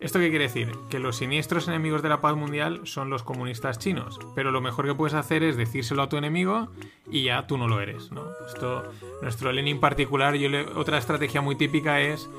[0.00, 0.72] ¿Esto qué quiere decir?
[0.88, 4.86] Que los siniestros enemigos de la paz mundial son los comunistas chinos, pero lo mejor
[4.86, 6.68] que puedes hacer es decírselo a tu enemigo
[7.10, 8.24] y ya tú no lo eres, ¿no?
[8.46, 12.30] Esto, nuestro Lenin particular, yo otra estrategia muy típica es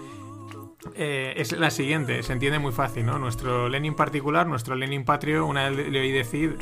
[0.95, 3.19] eh, es la siguiente, se entiende muy fácil, ¿no?
[3.19, 6.57] Nuestro Lenin particular, nuestro Lenin patrio, una vez le oí decir,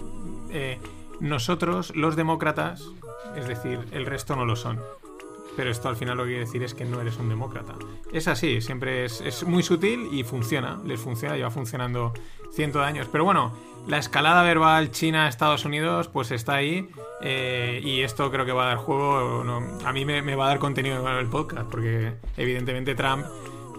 [0.52, 0.80] eh,
[1.20, 2.90] nosotros, los demócratas,
[3.36, 4.80] es decir, el resto no lo son
[5.60, 7.74] pero esto al final lo que quiere decir es que no eres un demócrata.
[8.14, 12.14] Es así, siempre es, muy sutil y funciona, les funciona, lleva funcionando
[12.54, 13.10] cientos de años.
[13.12, 13.52] Pero bueno,
[13.86, 16.88] la escalada verbal China-Estados Unidos pues está ahí
[17.22, 19.44] eh, y esto creo que va a dar juego,
[19.84, 23.26] a mí me, va a dar contenido en el podcast porque evidentemente Trump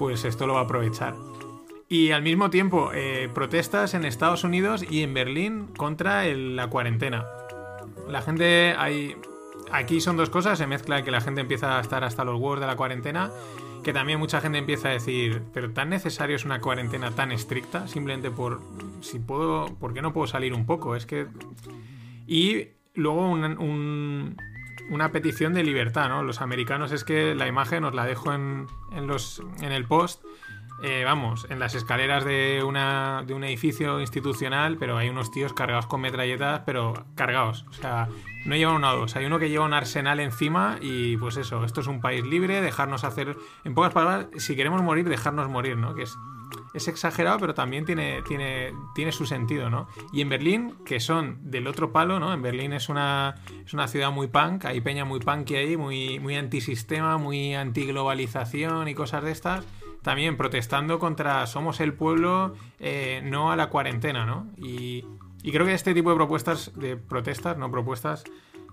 [0.00, 1.14] pues esto lo va a aprovechar.
[1.86, 7.26] Y al mismo tiempo, eh, protestas en Estados Unidos y en Berlín contra la cuarentena.
[8.08, 9.14] La gente, hay,
[9.70, 12.60] aquí son dos cosas, se mezcla que la gente empieza a estar hasta los huevos
[12.60, 13.30] de la cuarentena,
[13.84, 17.86] que también mucha gente empieza a decir, pero tan necesario es una cuarentena tan estricta,
[17.86, 18.62] simplemente por
[19.02, 20.96] si puedo, ¿por qué no puedo salir un poco?
[20.96, 21.26] Es que
[22.26, 23.36] y luego
[24.90, 26.22] una petición de libertad, ¿no?
[26.22, 28.66] Los americanos es que la imagen os la dejo en,
[29.06, 30.22] los, en el post.
[30.82, 35.52] eh, vamos, en las escaleras de, una, de un edificio institucional, pero hay unos tíos
[35.52, 37.66] cargados con metralletas, pero cargados.
[37.68, 38.08] O sea,
[38.46, 39.14] no llevan una o dos.
[39.16, 42.62] Hay uno que lleva un arsenal encima y pues eso, esto es un país libre,
[42.62, 45.94] dejarnos hacer, en pocas palabras, si queremos morir, dejarnos morir, ¿no?
[45.94, 46.16] Que es,
[46.74, 49.88] es exagerado, pero también tiene, tiene, tiene su sentido, ¿no?
[50.12, 52.32] Y en Berlín, que son del otro palo, ¿no?
[52.32, 56.18] En Berlín es una, es una ciudad muy punk, hay peña muy punk ahí, muy,
[56.20, 59.64] muy antisistema, muy antiglobalización y cosas de estas
[60.02, 64.46] también protestando contra somos el pueblo, eh, no a la cuarentena, ¿no?
[64.56, 65.04] Y,
[65.42, 68.24] creo que este tipo de propuestas, de protestas, no propuestas,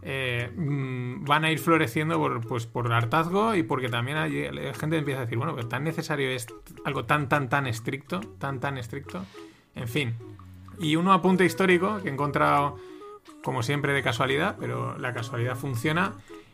[0.02, 4.74] eh, mm, van a ir floreciendo por, pues, por hartazgo y porque también hay, la
[4.74, 6.48] gente empieza a decir, bueno, pues tan necesario es
[6.86, 9.26] algo tan, tan, tan estricto, tan, tan estricto.
[9.76, 10.14] En fin.
[10.80, 12.78] Y uno apunte histórico que he encontrado,
[13.44, 16.14] como siempre, de casualidad, pero la casualidad funciona.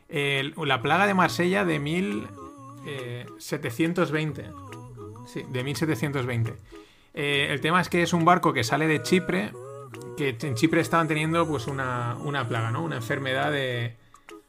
[0.09, 2.27] la plaga de Marsella de mil,
[3.37, 4.41] 720.
[4.41, 4.51] Eh,
[5.25, 6.53] sí, de 1720.
[7.13, 9.51] Eh, el tema es que es un barco que sale de Chipre,
[10.17, 12.83] que en Chipre estaban teniendo pues una, plaga, ¿no?
[12.83, 13.97] Una enfermedad de,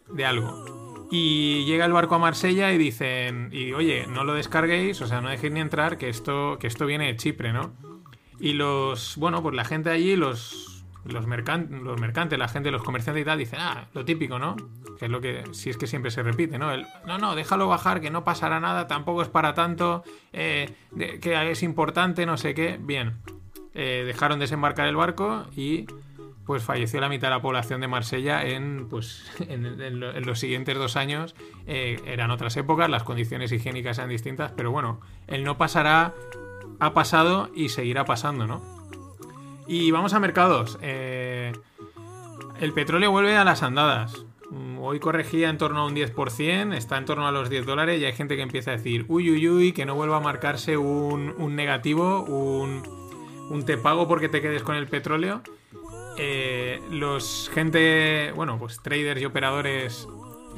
[0.09, 1.09] de algo.
[1.11, 5.21] Y llega el barco a Marsella y dicen, y oye, no lo descarguéis, o sea,
[5.21, 7.73] no dejéis ni entrar, que esto, que esto viene de Chipre, ¿no?
[8.41, 13.23] Y los, bueno, pues la gente allí, los, los, los mercantes, la gente, los comerciantes
[13.23, 14.57] y tal, dicen, ah, lo típico, ¿no?
[14.99, 16.73] Que es lo que, si es que siempre se repite, ¿no?
[16.73, 20.03] El, no, no, déjalo bajar, que no pasará nada, tampoco es para tanto,
[20.33, 20.75] eh,
[21.21, 22.79] que es importante, no sé qué.
[22.81, 23.19] Bien,
[23.75, 25.87] eh, dejaron desembarcar el barco y
[26.47, 30.97] pues falleció la mitad de la población de Marsella en, pues, en, los siguientes dos
[30.97, 31.35] años.
[31.67, 36.15] Eh, eran otras épocas, las condiciones higiénicas eran distintas, pero bueno, el no pasará
[36.81, 38.63] ha pasado y seguirá pasando, ¿no?
[39.67, 40.79] Y vamos a mercados.
[40.83, 41.53] Eh,
[42.61, 44.27] el petróleo vuelve a las andadas.
[44.51, 48.01] Mm, hoy corregía en torno a un 10%, está en torno a los 10 dólares
[48.01, 50.77] y hay gente que empieza a decir, uy, uy, uy, que no vuelva a marcarse
[50.77, 52.83] un, negativo, un,
[53.51, 55.43] un, te pago porque te quedes con el petróleo.
[56.17, 60.09] Eh, los gente, bueno, pues traders y operadores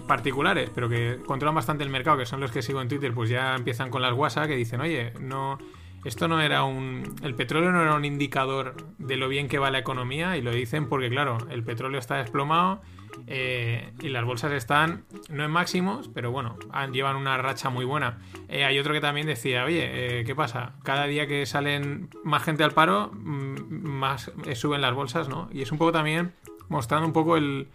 [0.07, 3.31] particulares, pero que controlan bastante el mercado, que son los que sigo en Twitter, pues
[3.31, 5.59] ya empiezan con las WhatsApp que dicen, oye, no
[6.07, 7.17] esto no era un.
[7.23, 10.53] El petróleo no era un indicador de lo bien que va la economía, y lo
[10.53, 12.81] dicen porque, claro, el petróleo está desplomado
[13.27, 16.59] eh, y las bolsas están, no en máximos, pero bueno,
[16.93, 18.19] llevan una racha muy buena.
[18.49, 20.75] Eh, hay otro que también decía, oye, eh, ¿qué pasa?
[20.85, 25.49] Cada día que salen más gente al paro, mm, más suben las bolsas, ¿no?
[25.53, 26.35] Y es un poco también
[26.69, 27.69] mostrando un poco el,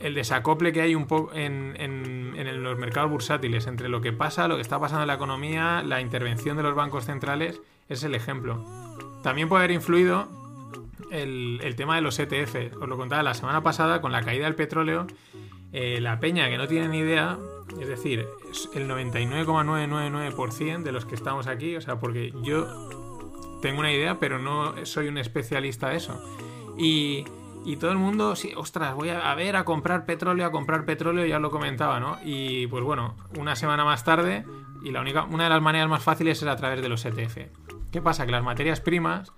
[0.00, 4.48] el desacople que hay un poco en, en, los mercados bursátiles entre lo que pasa,
[4.48, 8.14] lo que está pasando en la economía, la intervención de los bancos centrales, es el
[8.14, 8.64] ejemplo.
[9.22, 10.28] También puede haber influido
[11.10, 12.76] el, tema de los ETF.
[12.80, 15.06] Os lo contaba la semana pasada con la caída del petróleo.
[15.72, 17.38] Eh, la peña que no tiene ni idea,
[17.80, 18.26] es decir,
[18.74, 22.66] el 99,999% de los que estamos aquí, o sea, porque yo
[23.60, 26.18] tengo una idea, pero no soy un especialista de eso.
[26.78, 27.24] Y
[27.68, 31.26] y todo el mundo, sí, ostras, voy a, ver a comprar petróleo, a comprar petróleo,
[31.26, 32.16] ya lo comentaba, ¿no?
[32.24, 34.46] Y pues bueno, una semana más tarde,
[34.82, 37.36] y la única, una de las maneras más fáciles es a través de los ETF.
[37.92, 38.24] ¿Qué pasa?
[38.24, 39.34] Que las materias primas,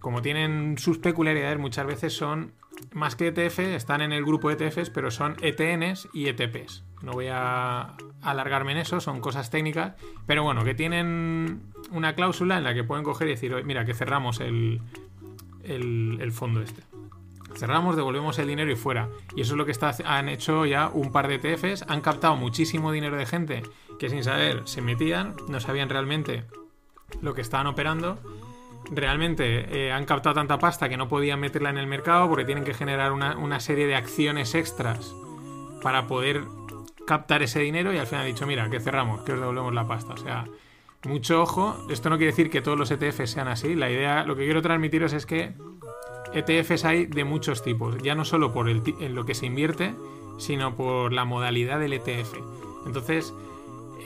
[0.00, 2.54] como tienen sus peculiaridades, muchas veces son
[2.92, 6.82] más que ETF, están en el grupo ETFs, pero son ETNs y ETPs.
[7.02, 9.94] No voy a alargarme en eso, son cosas técnicas,
[10.26, 11.62] pero bueno, que tienen
[11.92, 14.80] una cláusula en la que pueden coger y decir, mira, que cerramos el,
[15.62, 16.82] el fondo este
[17.56, 19.08] cerramos, devolvemos el dinero y fuera.
[19.36, 22.36] Y eso es lo que está, han hecho ya un par de ETFs, han captado
[22.36, 23.62] muchísimo dinero de gente
[23.98, 26.44] que sin saber se metían, no sabían realmente
[27.20, 28.18] lo que estaban operando.
[28.90, 32.64] Realmente eh, han captado tanta pasta que no podían meterla en el mercado porque tienen
[32.64, 35.14] que generar una, una serie de acciones extras
[35.82, 36.42] para poder
[37.06, 39.86] captar ese dinero y al final han dicho, mira, que cerramos, que os devolvemos la
[39.86, 40.14] pasta.
[40.14, 40.46] O sea,
[41.04, 44.36] mucho ojo, esto no quiere decir que todos los ETFs sean así, la idea, lo
[44.36, 45.52] que quiero transmitiros es que
[46.34, 49.94] ETFs hay de muchos tipos, ya no solo por el, en lo que se invierte,
[50.38, 52.34] sino por la modalidad del ETF.
[52.86, 53.32] Entonces,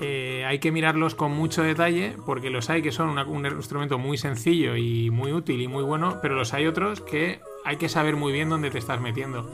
[0.01, 4.17] eh, hay que mirarlos con mucho detalle porque los hay que son un instrumento muy
[4.17, 8.15] sencillo y muy útil y muy bueno, pero los hay otros que hay que saber
[8.15, 9.51] muy bien dónde te estás metiendo.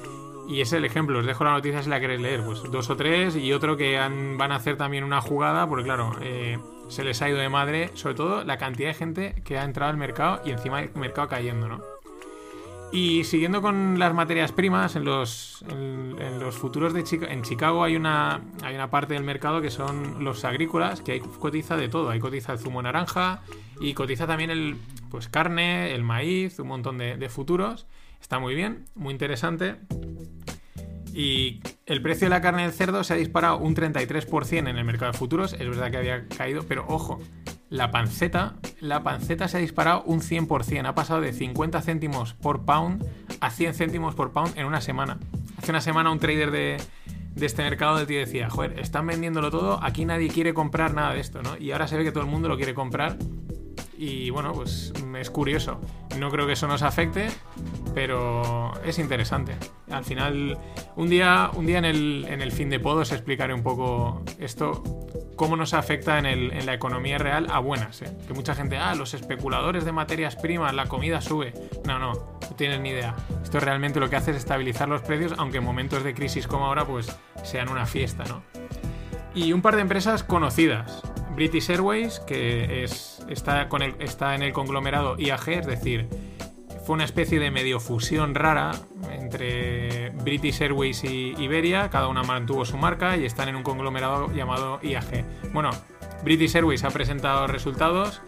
[0.46, 2.96] Y es el ejemplo, os dejo la noticia si la queréis leer, pues dos o
[2.96, 6.58] tres y otro que van a hacer también una jugada, porque claro, eh,
[6.88, 9.90] se les ha ido de madre, sobre todo la cantidad de gente que ha entrado
[9.90, 11.93] al mercado y encima el mercado cayendo, ¿no?
[12.94, 15.64] Y siguiendo con las materias primas, en los,
[16.52, 18.40] futuros de Chicago, en Chicago hay una,
[18.88, 22.10] parte del mercado que son los agrícolas, que hay cotiza de todo.
[22.10, 23.42] Hay cotiza el zumo naranja
[23.80, 24.76] y cotiza también el
[25.10, 27.88] pues carne, el maíz, un montón de, de futuros.
[28.20, 29.74] Está muy bien, muy interesante.
[31.12, 34.84] Y el precio de la carne del cerdo se ha disparado un 33% en el
[34.84, 35.52] mercado de futuros.
[35.54, 37.20] Es verdad que había caído, pero ojo,
[37.70, 42.64] la panceta, la panceta se ha disparado un 100%, ha pasado de 50 céntimos por
[42.64, 43.04] pound
[43.40, 45.18] a 100 céntimos por pound en una semana.
[45.56, 46.76] Hace una semana un trader de,
[47.40, 51.20] este mercado de ti decía, joder, están vendiéndolo todo, aquí nadie quiere comprar nada de
[51.20, 51.56] esto, ¿no?
[51.58, 53.16] Y ahora se ve que todo el mundo lo quiere comprar
[53.96, 55.80] y bueno, pues es curioso.
[56.18, 57.28] No creo que eso nos afecte,
[57.94, 59.56] pero es interesante.
[59.90, 60.58] Al final,
[60.96, 64.82] un día, un día en, el, en el fin de podos explicaré un poco esto,
[65.36, 68.02] cómo nos afecta en, el, en la economía real a buenas.
[68.02, 68.16] ¿eh?
[68.26, 71.52] Que mucha gente, ah, los especuladores de materias primas, la comida sube.
[71.84, 73.14] No, no, no tienes ni idea.
[73.42, 76.66] Esto realmente lo que hace es estabilizar los precios, aunque en momentos de crisis como
[76.66, 78.42] ahora, pues sean una fiesta, ¿no?
[79.34, 81.02] Y un par de empresas conocidas.
[81.34, 86.08] British Airways, que es, está, con el, está en el conglomerado IAG, es decir,
[86.84, 88.72] fue una especie de medio fusión rara
[89.10, 94.32] entre British Airways y Iberia, cada una mantuvo su marca y están en un conglomerado
[94.32, 95.52] llamado IAG.
[95.52, 95.70] Bueno,
[96.22, 98.22] British Airways ha presentado resultados,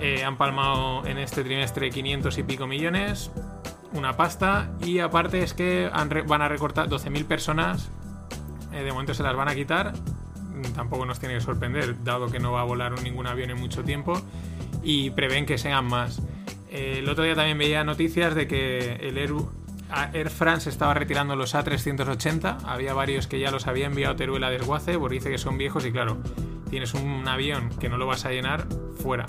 [0.00, 3.30] eh, han palmado en este trimestre 500 y pico millones,
[3.92, 5.90] una pasta, y aparte es que
[6.26, 7.90] van a recortar 12.000 personas,
[8.72, 9.92] eh, de momento se las van a quitar,
[10.74, 13.84] tampoco nos tiene que sorprender, dado que no va a volar ningún avión en mucho
[13.84, 14.20] tiempo,
[14.82, 16.20] y prevén que sean más.
[16.70, 21.54] Eh, el otro día también veía noticias de que el Air, France estaba retirando los
[21.54, 22.58] A380.
[22.64, 25.86] Había varios que ya los había enviado a Teruel desguace porque dice que son viejos
[25.86, 26.18] y claro,
[26.68, 28.66] tienes un avión que no lo vas a llenar
[29.00, 29.24] fuera.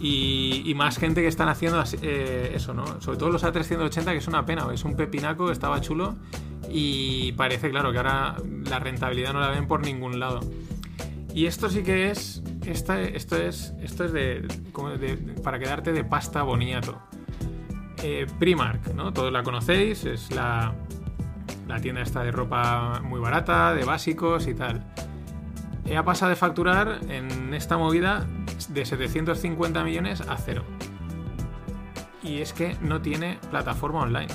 [0.00, 3.00] Y, más gente que están haciendo eh, eso, ¿no?
[3.00, 6.16] Sobre todo los A380, que es una pena, es un pepinaco, estaba chulo
[6.70, 8.36] y parece, claro, que ahora
[8.68, 10.40] la rentabilidad no la ven por ningún lado.
[11.34, 12.42] Y esto sí que es.
[12.64, 13.74] esto es.
[13.82, 14.46] Esto es de,
[15.42, 17.00] para quedarte de pasta boniato.
[18.02, 19.12] Eh, Primark, ¿no?
[19.12, 20.04] Todos la conocéis.
[20.04, 20.74] Es la,
[21.66, 24.84] la tienda esta de ropa muy barata, de básicos y tal.
[25.94, 28.26] Ha pasado de facturar en esta movida
[28.68, 30.64] de 750 millones a cero.
[32.22, 34.28] Y es que no tiene plataforma online.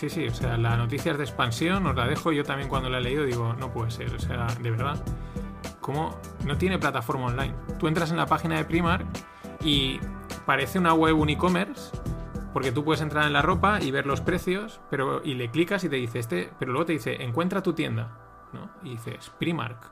[0.00, 2.32] Sí, sí, o sea, la noticia es de expansión, os la dejo.
[2.32, 4.98] Yo también cuando la he leído digo, no puede ser, o sea, de verdad.
[5.82, 7.54] ¿Cómo no tiene plataforma online?
[7.78, 9.04] Tú entras en la página de Primark
[9.62, 10.00] y
[10.46, 11.94] parece una web un e-commerce,
[12.54, 15.84] porque tú puedes entrar en la ropa y ver los precios, pero y le clicas
[15.84, 18.16] y te dice este, pero luego te dice, encuentra tu tienda,
[18.54, 18.70] ¿no?
[18.82, 19.84] Y dices, Primark.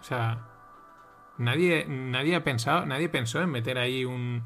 [0.00, 0.48] O sea,
[1.36, 4.42] nadie, nadie ha pensado, nadie pensó en meter ahí un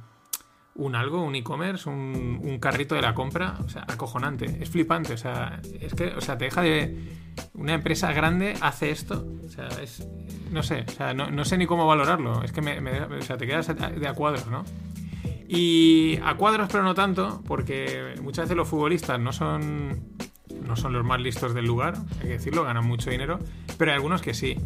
[0.75, 5.17] un algo, un e-commerce, un, carrito de la compra, o sea, acojonante, es flipante, o
[5.19, 7.23] sea, es que, o sea, te deja de...
[7.55, 10.07] Una empresa grande hace esto, o sea, es...
[10.51, 13.47] No sé, o sea, no, sé ni cómo valorarlo, es que me, o sea, te
[13.47, 14.65] quedas de a cuadros, ¿no?
[15.49, 20.15] Y a cuadros, pero no tanto, porque muchas veces los futbolistas no son,
[20.67, 23.39] no son los más listos del lugar, hay que decirlo, ganan mucho dinero,
[23.79, 24.59] pero hay algunos que sí.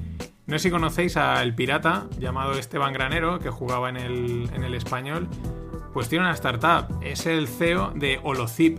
[0.46, 4.74] No sé si conocéis al pirata llamado Esteban Granero, que jugaba en el, en el
[4.74, 5.28] español,
[5.96, 8.78] pues una startup, es el CEO de Holozip.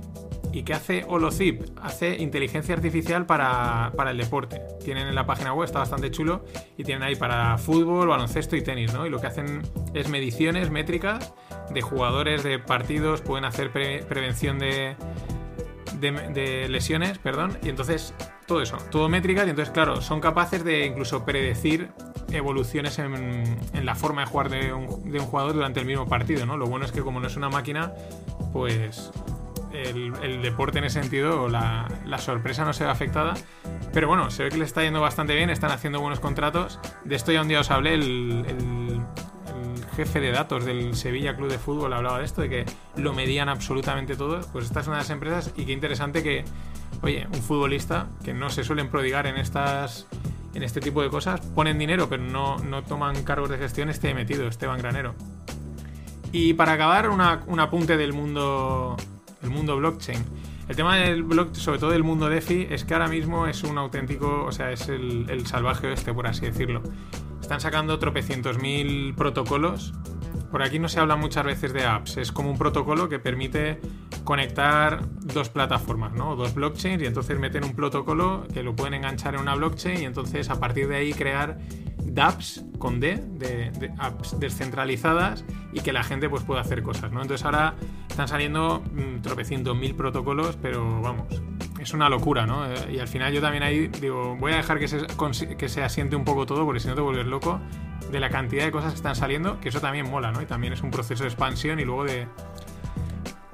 [0.53, 1.63] ¿Y qué hace Holozip?
[1.82, 4.62] Hace inteligencia artificial para, el deporte.
[4.86, 6.45] Tienen en la página web, está bastante chulo,
[6.77, 9.08] y tienen ahí para fútbol, baloncesto y tenis, ¿no?
[9.08, 9.63] Y lo que hacen
[9.95, 11.34] es mediciones métricas
[11.73, 14.95] de jugadores, de partidos, pueden hacer prevención de,
[15.99, 18.13] de, lesiones, perdón, y entonces
[18.45, 21.89] todo eso, todo métricas, y entonces, claro, son capaces de incluso predecir
[22.32, 24.88] evoluciones en, la forma de jugar de un,
[25.20, 26.58] jugador durante el mismo partido, ¿no?
[26.58, 27.94] Lo bueno es que como no es una máquina,
[28.54, 29.12] pues
[29.74, 31.88] el, deporte en ese sentido, la,
[32.20, 33.34] sorpresa no se ve afectada.
[33.94, 36.80] Pero bueno, se ve que le está yendo bastante bien, están haciendo buenos contratos.
[37.04, 39.02] De esto ya un día os hablé, el, el
[39.98, 42.66] jefe de datos del Sevilla Club de Fútbol hablaba de esto, de que
[42.98, 44.42] lo medían absolutamente todo.
[44.54, 46.46] Pues esta es una de las empresas y qué interesante que,
[47.02, 50.08] oye, un futbolista que no se suelen prodigar en estas
[50.54, 54.14] en este tipo de cosas, ponen dinero, pero no, no toman cargos de gestión, esté
[54.14, 55.16] metido Esteban Granero.
[56.32, 58.98] Y para acabar, un apunte del mundo,
[59.42, 60.24] del mundo blockchain.
[60.68, 63.78] El tema del blockchain, sobre todo del mundo DeFi, es que ahora mismo es un
[63.78, 66.84] auténtico, o sea, es el, el salvaje oeste, por así decirlo.
[67.42, 69.94] Están sacando tropecientos mil protocolos
[70.52, 73.80] por aquí no se habla muchas veces de apps, es como un protocolo que permite
[74.24, 76.36] conectar dos plataformas, ¿no?
[76.36, 80.06] Dos blockchains y entonces meten un protocolo que lo pueden enganchar en una blockchain y
[80.06, 81.58] entonces a partir de ahí crear
[81.98, 87.22] dApps con D, de, apps descentralizadas y que la gente pues pueda hacer cosas, ¿no?
[87.22, 87.76] Entonces ahora
[88.10, 91.28] están saliendo mm, tropecientos mil protocolos, pero vamos,
[91.80, 92.66] es una locura, ¿no?
[92.66, 95.06] Eh, y al final yo también ahí digo, voy a dejar que se,
[95.58, 97.60] que se asiente un poco todo, porque si no te vuelves loco
[98.12, 100.41] de la cantidad de cosas que están saliendo, que eso también mola, ¿no?
[100.41, 102.28] Y también es un proceso de expansión y luego de,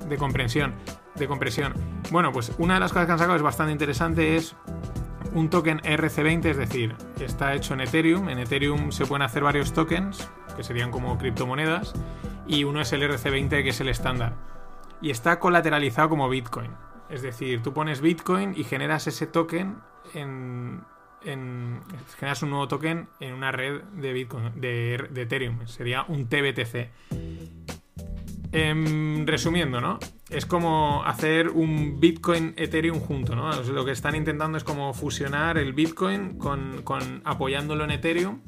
[0.08, 0.74] de comprensión,
[1.16, 1.74] de compresión.
[2.12, 4.56] Bueno, pues una de las cosas que han sacado es bastante interesante, es
[5.34, 8.30] un token RC20, es decir, está hecho en Ethereum.
[8.30, 11.94] En Ethereum se pueden hacer varios tokens que serían como criptomonedas,
[12.46, 14.34] y uno es el RC20, que es el estándar.
[15.02, 16.72] Y está colateralizado como Bitcoin.
[17.10, 19.78] Es decir, tú pones Bitcoin y generas ese token
[20.14, 20.84] en,
[21.24, 25.68] generas un nuevo token en una red de Bitcoin, de, Ethereum.
[25.68, 26.90] Sería un TBTC.
[28.52, 29.98] Em, resumiendo, ¿no?
[30.30, 33.52] Es como hacer un Bitcoin Ethereum junto, ¿no?
[33.64, 38.42] lo que están intentando es como fusionar el Bitcoin con, apoyándolo en Ethereum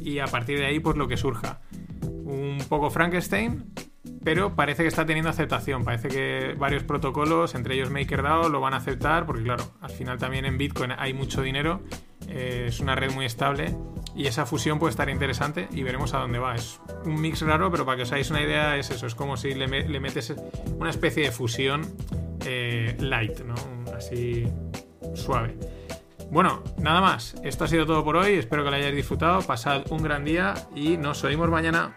[0.00, 1.60] y a partir de ahí, pues lo que surja.
[2.02, 3.72] Un poco Frankenstein,
[4.26, 5.84] pero parece que está teniendo aceptación.
[5.84, 10.18] Parece que varios protocolos, entre ellos MakerDAO, lo van a aceptar, porque claro, al final
[10.18, 11.84] también en Bitcoin hay mucho dinero,
[12.26, 13.76] eh, es una red muy estable
[14.16, 16.56] y esa fusión puede estar interesante y veremos a dónde va.
[16.56, 19.36] Es un mix raro, pero para que os hagáis una idea es eso, es como
[19.36, 20.34] si le, metes
[20.76, 21.86] una especie de fusión
[22.44, 23.54] eh, light, ¿no?
[23.96, 24.48] Así
[25.14, 25.56] suave.
[26.32, 27.36] Bueno, nada más.
[27.44, 28.32] Esto ha sido todo por hoy.
[28.32, 29.42] Espero que lo hayáis disfrutado.
[29.42, 31.96] Pasad un gran día y nos oímos mañana.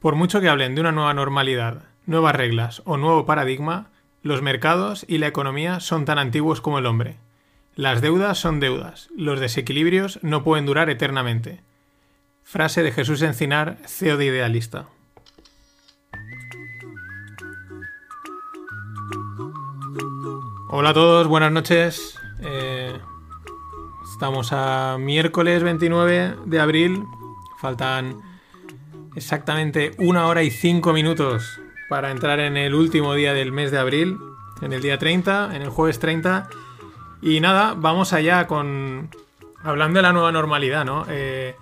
[0.00, 3.90] Por mucho que hablen de una nueva normalidad, nuevas reglas o nuevo paradigma,
[4.22, 7.16] los mercados y la economía son tan antiguos como el hombre.
[7.74, 11.62] Las deudas son deudas, los desequilibrios no pueden durar eternamente.
[12.42, 14.88] Frase de Jesús Encinar, CEO de Idealista.
[20.68, 22.18] Hola a todos, buenas noches.
[22.40, 22.92] Eh,
[24.12, 27.04] estamos a miércoles 29 de abril.
[27.58, 28.25] Faltan
[29.16, 33.78] exactamente una hora y cinco minutos para entrar en el último día del mes de
[33.78, 34.18] abril,
[34.60, 36.48] en el día 30, en el jueves 30.
[37.22, 39.08] Y nada, vamos allá con...
[39.62, 41.06] Hablando de la nueva normalidad, ¿no?
[41.08, 41.56] Eh,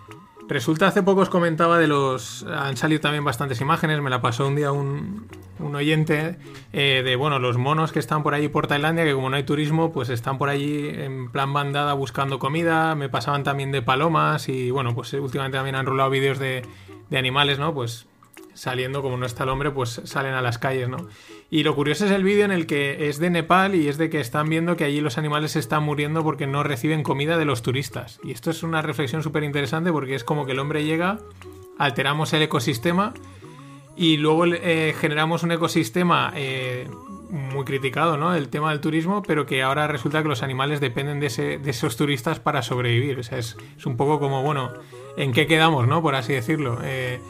[0.48, 2.44] resulta, hace poco os comentaba de los...
[2.44, 5.26] Han salido también bastantes imágenes, me la pasó un día un,
[5.58, 6.36] un oyente
[6.72, 9.44] eh, de, bueno, los monos que están por allí por Tailandia, que como no hay
[9.44, 14.48] turismo, pues están por allí en plan bandada buscando comida, me pasaban también de palomas
[14.48, 16.62] y, bueno, pues últimamente también han rolado vídeos de
[17.10, 17.74] de animales, ¿no?
[17.74, 18.06] Pues
[18.54, 21.08] saliendo, como no está el hombre, pues salen a las calles, ¿no?
[21.50, 24.10] Y lo curioso es el vídeo en el que es de Nepal y es de
[24.10, 27.62] que están viendo que allí los animales están muriendo porque no reciben comida de los
[27.62, 28.20] turistas.
[28.24, 31.18] Y esto es una reflexión súper interesante porque es como que el hombre llega,
[31.78, 33.12] alteramos el ecosistema
[33.96, 36.88] y luego eh, generamos un ecosistema eh,
[37.30, 38.34] muy criticado, ¿no?
[38.34, 42.40] El tema del turismo, pero que ahora resulta que los animales dependen de, esos turistas
[42.40, 43.18] para sobrevivir.
[43.18, 44.72] O sea, es, es un poco como, bueno
[45.16, 46.02] en qué quedamos, ¿no?
[46.02, 46.78] Por así decirlo.
[46.82, 47.20] Eh,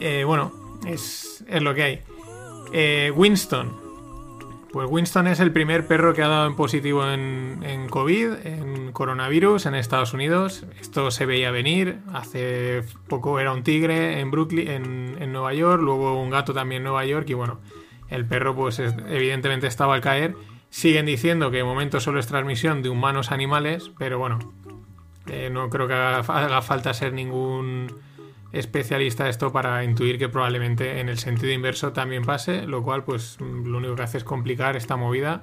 [0.00, 0.52] eh, bueno,
[0.86, 2.00] es, lo que hay.
[2.72, 3.84] Eh, Winston.
[4.72, 9.66] Pues Winston es el primer perro que ha dado en positivo en, COVID, en coronavirus
[9.66, 10.66] en Estados Unidos.
[10.80, 12.00] Esto se veía venir.
[12.12, 16.80] Hace poco era un tigre en Brooklyn, en, en Nueva York, luego un gato también
[16.80, 17.58] en Nueva York y bueno,
[18.10, 20.34] el perro pues evidentemente estaba al caer.
[20.68, 24.38] Siguen diciendo que de momento solo es transmisión de humanos a animales, pero bueno,
[25.26, 27.92] eh, no creo que haga, falta ser ningún
[28.58, 33.38] especialista esto para intuir que probablemente en el sentido inverso también pase, lo cual pues
[33.40, 35.42] lo único que hace es complicar esta movida.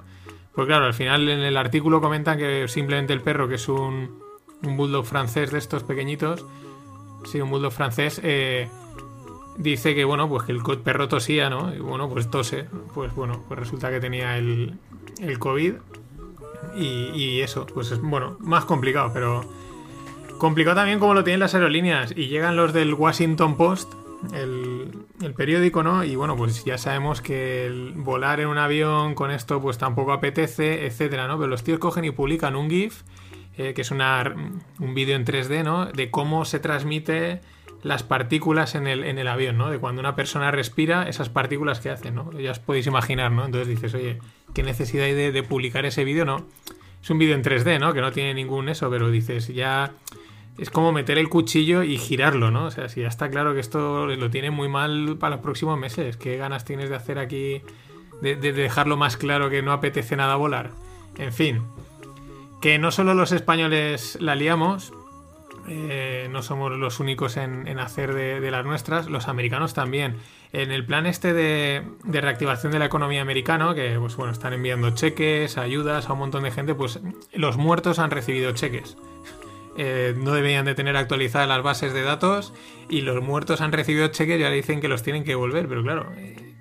[0.54, 4.22] Pues claro, al final en el artículo comentan que simplemente el perro, que es un,
[4.62, 6.44] bulldog francés de estos pequeñitos,
[7.24, 8.68] sí, un bulldog francés, eh,
[9.56, 11.74] dice que bueno, pues que el perro tosía, ¿no?
[11.74, 12.66] Y bueno, pues tose.
[12.94, 14.78] Pues bueno, pues resulta que tenía el,
[15.20, 15.74] el COVID
[16.76, 19.44] y eso, pues es bueno, más complicado, pero
[20.44, 23.94] Complicado también como lo tienen las aerolíneas y llegan los del Washington Post,
[24.34, 24.90] el,
[25.34, 26.04] periódico, ¿no?
[26.04, 30.12] Y bueno, pues ya sabemos que el volar en un avión con esto pues tampoco
[30.12, 31.38] apetece, etcétera, ¿no?
[31.38, 33.04] Pero los tíos cogen y publican un GIF,
[33.56, 34.34] eh, que es una,
[34.80, 35.86] un vídeo en 3D, ¿no?
[35.86, 37.40] De cómo se transmite
[37.82, 39.70] las partículas en el, en el avión, ¿no?
[39.70, 42.30] De cuando una persona respira, esas partículas que hacen, ¿no?
[42.38, 43.46] Ya os podéis imaginar, ¿no?
[43.46, 44.18] Entonces dices, oye,
[44.52, 46.26] ¿qué necesidad hay de, de publicar ese vídeo?
[46.26, 46.44] No.
[47.02, 47.94] Es un vídeo en 3D, ¿no?
[47.94, 49.94] Que no tiene ningún eso, pero dices, ya
[50.58, 52.66] es como meter el cuchillo y girarlo, ¿no?
[52.66, 55.78] O sea, si ya está claro que esto lo tiene muy mal para los próximos
[55.78, 57.62] meses, ¿qué ganas tienes de hacer aquí,
[58.22, 60.70] de, dejarlo más claro que no apetece nada volar?
[61.18, 61.62] En fin,
[62.60, 64.92] que no solo los españoles la liamos,
[65.66, 70.16] eh, no somos los únicos en, hacer de, las nuestras, los americanos también.
[70.52, 74.52] En el plan este de, de, reactivación de la economía americana, que pues bueno, están
[74.52, 77.00] enviando cheques, ayudas a un montón de gente, pues
[77.32, 78.96] los muertos han recibido cheques.
[79.76, 82.54] Eh, no deberían de tener actualizadas las bases de datos
[82.88, 85.82] y los muertos han recibido cheques y ahora dicen que los tienen que devolver, pero
[85.82, 86.54] claro, eh,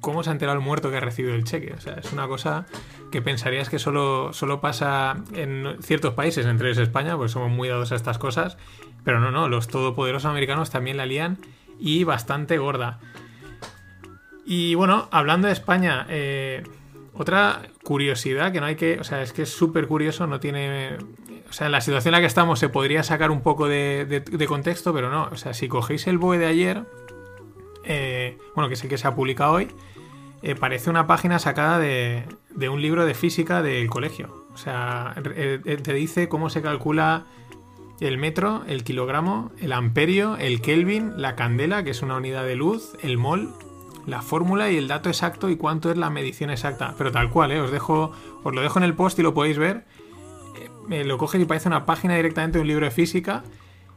[0.00, 1.72] ¿cómo se ha enterado el muerto que ha recibido el cheque?
[1.72, 2.66] O sea, es una cosa
[3.10, 7.68] que pensarías que solo, solo pasa en ciertos países, entre ellos España, pues somos muy
[7.68, 8.56] dados a estas cosas,
[9.04, 11.38] pero no, no, los todopoderosos americanos también la lían
[11.80, 13.00] y bastante gorda.
[14.44, 16.62] Y bueno, hablando de España, eh,
[17.14, 20.96] otra curiosidad que no hay que, o sea, es que es súper curioso, no tiene
[21.52, 24.46] o sea, en la situación en la que estamos se podría sacar un poco de,
[24.48, 25.28] contexto, pero no.
[25.30, 26.84] O sea, si cogéis el BOE de ayer,
[27.84, 29.68] eh, bueno, que es el que se ha publicado hoy,
[30.40, 34.46] eh, parece una página sacada de, de, un libro de física del colegio.
[34.54, 37.26] O sea, te dice cómo se calcula
[38.00, 42.56] el metro, el kilogramo, el amperio, el kelvin, la candela, que es una unidad de
[42.56, 43.52] luz, el mol,
[44.06, 46.94] la fórmula y el dato exacto y cuánto es la medición exacta.
[46.96, 47.60] Pero tal cual, ¿eh?
[47.60, 49.84] os dejo, os lo dejo en el post y lo podéis ver.
[50.90, 53.44] Eh, lo coges y parece una página directamente de un libro de física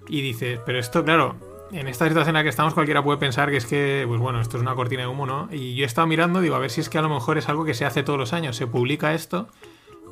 [0.08, 1.36] y dices, pero esto, claro,
[1.72, 4.40] en esta situación en la que estamos cualquiera puede pensar que es que, pues bueno,
[4.40, 5.50] esto es una cortina de humo, ¿no?
[5.52, 7.50] Y yo he estado mirando, digo, a ver si es que a lo mejor es
[7.50, 9.48] algo que se hace todos los años, se publica esto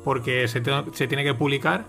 [0.02, 1.86] porque se, tiene que publicar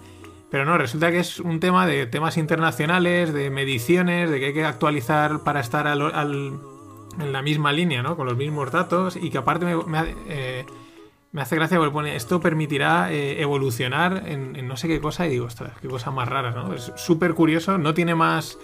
[0.50, 4.54] pero no, resulta que es un tema de temas internacionales, de mediciones, de que hay
[4.54, 8.16] que actualizar para estar en la misma línea, ¿no?
[8.16, 10.66] Con los mismos datos y que aparte me, eh,
[11.42, 15.46] hace gracia porque pone esto permitirá eh, evolucionar en, no sé qué cosa y digo,
[15.46, 16.74] ostras, qué cosa más rara, ¿no?
[16.74, 18.58] Es súper curioso, no tiene más,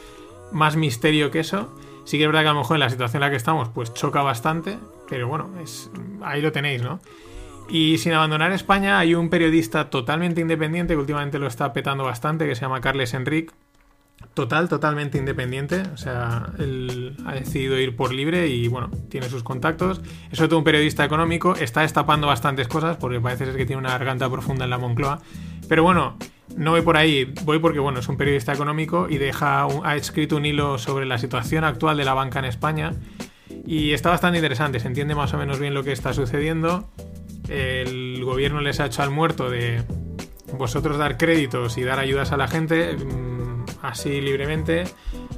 [0.52, 1.76] más misterio que eso.
[2.06, 3.70] Sí que es verdad que a lo mejor en la situación en la que estamos
[3.70, 4.78] pues choca bastante,
[5.10, 5.50] pero bueno,
[6.24, 7.00] ahí lo tenéis, ¿no?
[7.70, 12.46] Y sin abandonar España, hay un periodista totalmente independiente que últimamente lo está petando bastante,
[12.46, 13.54] que se llama Carles Enric.
[14.34, 15.84] Total, totalmente independiente.
[15.94, 20.02] O sea, él ha decidido ir por libre y bueno, tiene sus contactos.
[20.32, 21.56] Es sobre todo un periodista económico.
[21.56, 25.22] Está destapando bastantes cosas porque parece ser que tiene una garganta profunda en la Moncloa.
[25.68, 26.18] Pero bueno,
[26.56, 27.34] no voy por ahí.
[27.44, 31.18] Voy porque bueno, es un periodista económico y deja ha escrito un hilo sobre la
[31.18, 32.94] situación actual de la banca en España.
[33.66, 34.80] Y está bastante interesante.
[34.80, 36.90] Se entiende más o menos bien lo que está sucediendo
[37.52, 39.84] el gobierno les ha hecho al muerto de
[40.58, 42.96] vosotros dar créditos y dar ayudas a la gente
[43.82, 44.84] así libremente.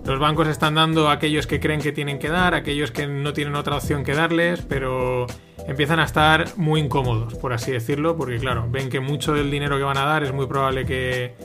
[0.05, 3.07] Los bancos están dando a aquellos que creen que tienen que dar, a aquellos que
[3.07, 5.27] no tienen otra opción que darles, pero
[5.67, 9.77] empiezan a estar muy incómodos, por así decirlo, porque claro, ven que mucho del dinero
[9.77, 11.35] que van a dar es muy probable que,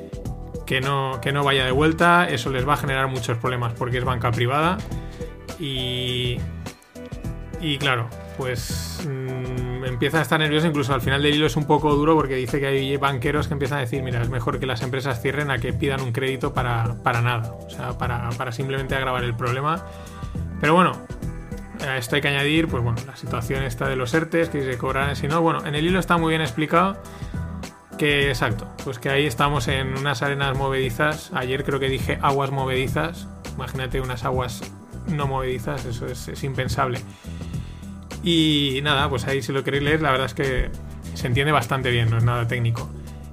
[0.66, 3.98] que, no, que no vaya de vuelta, eso les va a generar muchos problemas porque
[3.98, 4.78] es banca privada
[5.60, 6.38] y,
[7.60, 11.66] y claro, pues mm, empieza a estar nervioso, incluso al final del hilo es un
[11.66, 14.66] poco duro porque dice que hay banqueros que empiezan a decir, mira, es mejor que
[14.66, 19.24] las empresas cierren a que pidan un crédito para, nada, o sea, para, simplemente agravar
[19.24, 19.84] el problema.
[20.60, 20.92] Pero bueno,
[21.86, 24.78] a esto hay que añadir, pues bueno, la situación esta de los ERTES, que se
[24.78, 27.00] cobrarán si no, bueno, en el hilo está muy bien explicado
[27.98, 32.50] que, exacto, pues que ahí estamos en unas arenas movedizas, ayer creo que dije aguas
[32.50, 34.62] movedizas, imagínate unas aguas
[35.08, 37.00] no movedizas, eso es impensable.
[38.22, 40.70] Y nada, pues ahí si lo queréis leer, la verdad es que
[41.14, 42.88] se entiende bastante bien, no es nada técnico.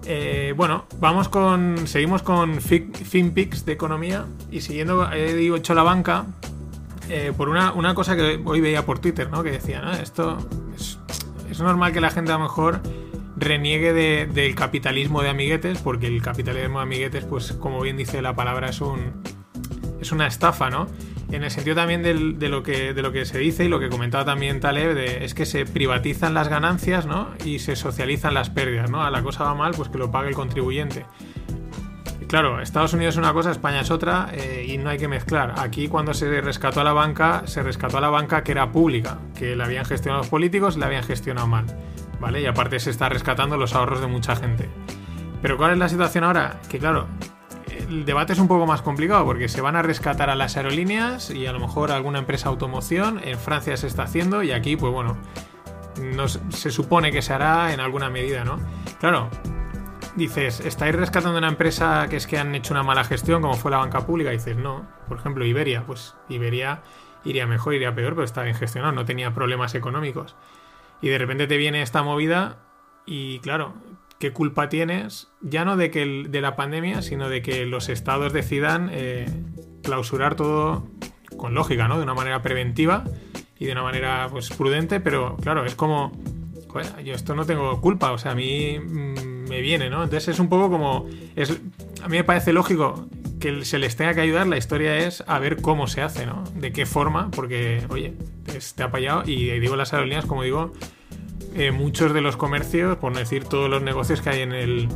[0.05, 1.87] Eh, bueno, vamos con.
[1.87, 6.25] Seguimos con FinPix de economía y siguiendo, he hecho la banca
[7.09, 9.43] eh, por una, cosa que hoy veía por Twitter, ¿no?
[9.43, 9.91] Que decía, ¿no?
[9.93, 10.37] Esto
[10.75, 10.99] es,
[11.59, 12.81] normal que la gente a lo mejor
[13.37, 13.93] reniegue
[14.27, 18.69] del capitalismo de amiguetes, porque el capitalismo de amiguetes, pues como bien dice la palabra,
[18.69, 19.23] es un.
[20.01, 20.87] es una estafa, ¿no?
[21.31, 22.13] En el sentido también de,
[22.49, 26.47] lo que, se dice y lo que comentaba también Taleb, es que se privatizan las
[26.47, 27.29] ganancias ¿no?
[27.43, 28.89] y se socializan las pérdidas.
[28.89, 29.03] ¿no?
[29.03, 31.05] A la cosa va mal, pues que lo pague el contribuyente.
[32.27, 35.55] Claro, Estados Unidos es una cosa, España es otra eh, y no hay que mezclar.
[35.57, 39.19] Aquí cuando se rescató a la banca, se rescató a la banca que era pública,
[39.37, 41.65] que la habían gestionado los políticos y la habían gestionado mal.
[42.19, 42.41] ¿Vale?
[42.41, 44.69] Y aparte se está rescatando los ahorros de mucha gente.
[45.41, 46.59] Pero ¿cuál es la situación ahora?
[46.69, 47.07] Que claro,
[47.89, 51.29] el debate es un poco más complicado porque se van a rescatar a las aerolíneas
[51.29, 53.19] y a lo mejor alguna empresa automoción.
[53.23, 55.17] En Francia se está haciendo y aquí, pues bueno,
[56.49, 58.59] se supone que se hará en alguna medida, ¿no?
[58.99, 59.29] Claro,
[60.15, 63.71] dices, ¿estáis rescatando una empresa que es que han hecho una mala gestión como fue
[63.71, 64.31] la banca pública?
[64.31, 64.87] dices, no.
[65.07, 66.81] Por ejemplo, Iberia, pues Iberia
[67.23, 70.35] iría mejor, iría peor, pero está bien gestionado, no tenía problemas económicos.
[71.01, 72.57] Y de repente te viene esta movida
[73.05, 73.73] y claro,
[74.25, 78.33] qué culpa tienes, ya no de que de la pandemia, sino de que los estados
[78.33, 79.27] decidan eh,
[79.83, 80.87] clausurar todo
[81.37, 81.97] con lógica, ¿no?
[81.97, 83.03] De una manera preventiva
[83.59, 86.11] y de una manera pues prudente, pero claro, es como
[87.05, 90.03] yo esto no tengo culpa, o sea, a mí mm, me viene, ¿no?
[90.03, 91.51] Entonces es un poco como es
[92.01, 93.07] a mí me parece lógico
[93.39, 96.43] que se les tenga que ayudar, la historia es a ver cómo se hace, ¿no?
[96.55, 98.15] De qué forma, porque oye,
[98.75, 100.73] te ha fallado y digo las aerolíneas, como digo,
[101.55, 104.89] eh, muchos de los comercios, por no decir todos los negocios que hay en el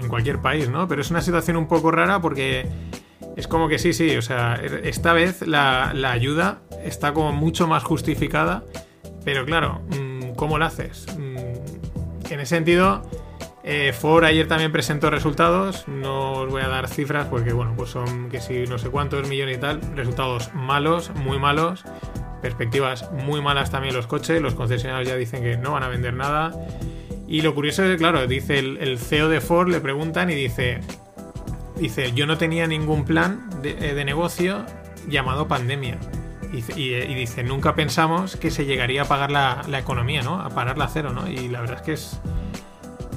[0.00, 0.88] en, cualquier país, ¿no?
[0.88, 2.66] Pero es una situación un poco rara porque
[3.36, 7.84] es como que sí, sí, o sea, esta vez la, ayuda está como mucho más
[7.84, 8.64] justificada,
[9.24, 11.06] pero claro, mm, ¿cómo la haces?
[11.18, 13.02] Mm, en ese sentido,
[13.62, 17.90] eh, Ford ayer también presentó resultados, no os voy a dar cifras porque, bueno, pues
[17.90, 21.84] son que si no sé cuántos millones y tal, resultados malos, muy malos,
[22.42, 26.14] perspectivas muy malas también los coches, los concesionarios ya dicen que no van a vender
[26.14, 26.52] nada.
[27.28, 30.80] Y lo curioso es que, claro, dice el, CEO de Ford, le preguntan y dice,
[31.76, 34.64] dice, yo no tenía ningún plan de, eh, negocio
[35.08, 35.98] llamado pandemia.
[36.52, 40.40] Y, y- y dice, nunca pensamos que se llegaría a pagar la, la economía, ¿no?
[40.40, 41.28] A pararla a cero, ¿no?
[41.28, 42.20] Y la verdad es que es,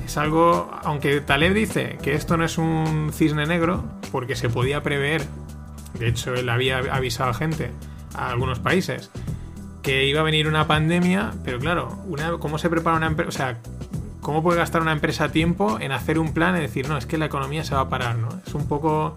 [0.06, 4.84] es algo, aunque Taleb dice que esto no es un cisne negro, porque se podía
[4.84, 5.24] prever,
[5.98, 7.72] de hecho él había avisado a gente,
[8.16, 9.12] a algunos países,
[9.82, 13.30] que iba a venir una pandemia, pero claro, una, ¿cómo se prepara una empresa?
[13.30, 13.58] O sea,
[14.22, 17.18] ¿cómo puede gastar una empresa tiempo en hacer un plan y decir, no, es que
[17.18, 18.30] la economía se va a parar, ¿no?
[18.46, 19.14] Es un poco...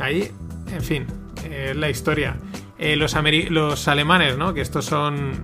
[0.00, 0.30] Ahí,
[0.72, 1.06] en fin,
[1.48, 2.36] es la historia.
[2.78, 3.14] Eh, los,
[3.50, 4.54] los alemanes, ¿no?
[4.54, 5.42] Que estos son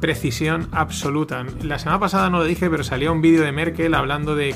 [0.00, 1.44] precisión absoluta.
[1.62, 4.54] La semana pasada no lo dije, pero salió un vídeo de Merkel hablando de,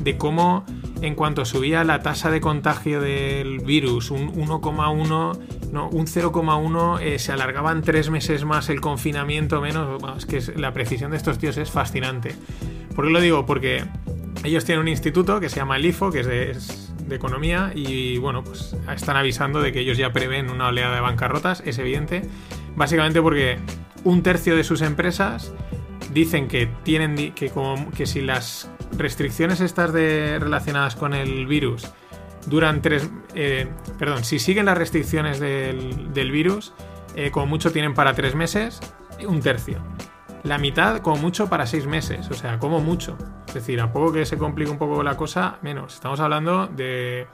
[0.00, 0.64] de cómo
[1.02, 5.38] en cuanto subía la tasa de contagio del virus, un 1,1,
[5.72, 10.00] no, un 0,1, eh, se alargaban tres meses más el confinamiento menos.
[10.16, 12.34] Es que la precisión de estos tíos es fascinante.
[12.94, 13.46] ¿Por qué lo digo?
[13.46, 13.84] Porque
[14.44, 18.42] ellos tienen un instituto que se llama el IFO, que es de, economía, y bueno,
[18.42, 22.22] pues están avisando de que ellos ya prevén una oleada de bancarrotas, es evidente.
[22.74, 23.58] Básicamente porque
[24.04, 25.52] un tercio de sus empresas
[26.14, 27.52] dicen que tienen que,
[27.94, 31.92] que si las restricciones estas de, relacionadas con el virus
[32.46, 33.68] duran tres eh,
[33.98, 36.72] perdón si siguen las restricciones del, virus
[37.14, 38.80] eh, como mucho tienen para tres meses
[39.26, 39.78] un tercio.
[40.42, 43.16] La mitad como mucho para seis meses o sea como mucho.
[43.46, 45.94] Es decir a poco que se complique un poco la cosa menos.
[45.94, 47.26] Estamos hablando de,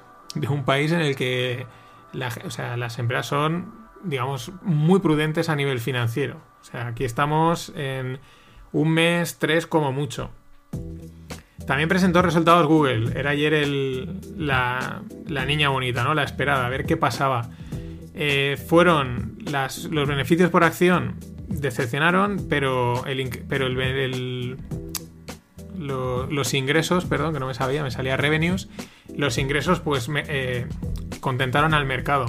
[0.49, 1.67] un país en el que
[2.45, 6.37] o sea, las empresas son digamos muy prudentes a nivel financiero.
[6.61, 8.21] O sea aquí estamos en
[8.73, 10.31] un mes, tres como mucho.
[11.69, 13.13] También presentó resultados Google.
[13.15, 16.15] Era ayer el- la, la niña bonita, ¿no?
[16.15, 17.51] La esperada, a ver qué pasaba.
[18.15, 19.37] Eh, fueron
[19.91, 21.17] los beneficios por acción
[21.49, 24.57] decepcionaron, pero el, pero el, el-
[25.79, 28.69] lo- los ingresos, perdón, que no me sabía, me salía revenues.
[29.15, 30.67] Los ingresos, pues, eh,
[31.21, 32.27] contentaron al mercado.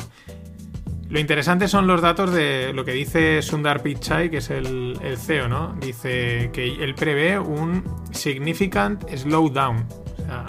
[1.10, 5.47] Lo interesante son los datos de lo que dice Sundar Pichai, que es el, CEO,
[5.47, 5.76] ¿no?
[5.82, 9.88] Dice que él prevé un significant slowdown.
[10.14, 10.45] O sea,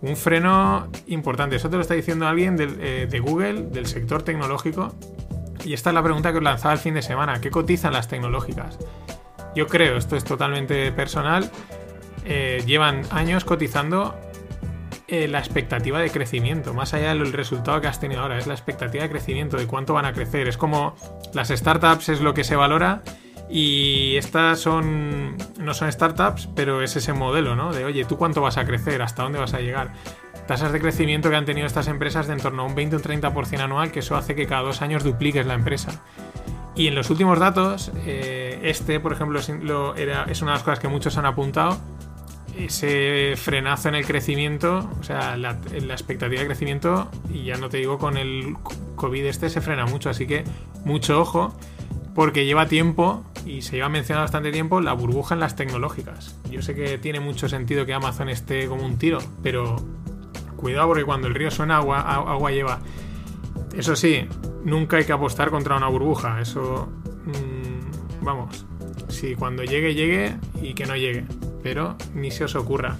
[0.00, 1.54] un, freno importante.
[1.54, 4.92] Eso te lo está diciendo alguien eh, de Google, del sector tecnológico.
[5.64, 7.40] Y esta es la pregunta que os lanzaba el fin de semana.
[7.40, 8.76] ¿Qué cotizan las tecnológicas?
[9.54, 11.48] Yo creo, esto es totalmente personal,
[12.24, 14.16] eh, llevan años cotizando
[15.12, 18.54] eh, la expectativa de crecimiento, más allá del resultado que has tenido ahora, es la
[18.54, 20.48] expectativa de crecimiento, de cuánto van a crecer.
[20.48, 20.94] Es como
[21.34, 23.02] las startups es lo que se valora
[23.50, 27.72] y estas son no son startups, pero es ese modelo, ¿no?
[27.72, 29.02] De oye, ¿tú cuánto vas a crecer?
[29.02, 29.92] ¿Hasta dónde vas a llegar?
[30.46, 32.98] Tasas de crecimiento que han tenido estas empresas de en torno a un 20 o
[32.98, 36.02] un 30% anual, que eso hace que cada dos años dupliques la empresa.
[36.74, 40.62] Y en los últimos datos, eh, este, por ejemplo, es, lo- es una de las
[40.62, 41.78] cosas que muchos han apuntado.
[42.58, 47.68] Ese frenazo en el crecimiento, o sea, la, la expectativa de crecimiento, y ya no
[47.68, 48.56] te digo con el
[48.96, 50.10] COVID este, se frena mucho.
[50.10, 50.44] Así que
[50.84, 51.56] mucho ojo,
[52.14, 56.38] porque lleva tiempo, y se lleva mencionando bastante tiempo, la burbuja en las tecnológicas.
[56.50, 59.76] Yo sé que tiene mucho sentido que Amazon esté como un tiro, pero
[60.56, 62.80] cuidado porque cuando el río suena, agua, agua lleva.
[63.76, 64.28] Eso sí,
[64.64, 66.40] nunca hay que apostar contra una burbuja.
[66.40, 66.88] Eso,
[67.24, 68.64] mm, vamos,
[69.08, 71.24] si cuando llegue, llegue y que no llegue.
[71.62, 72.96] Pero ni se os ocurra.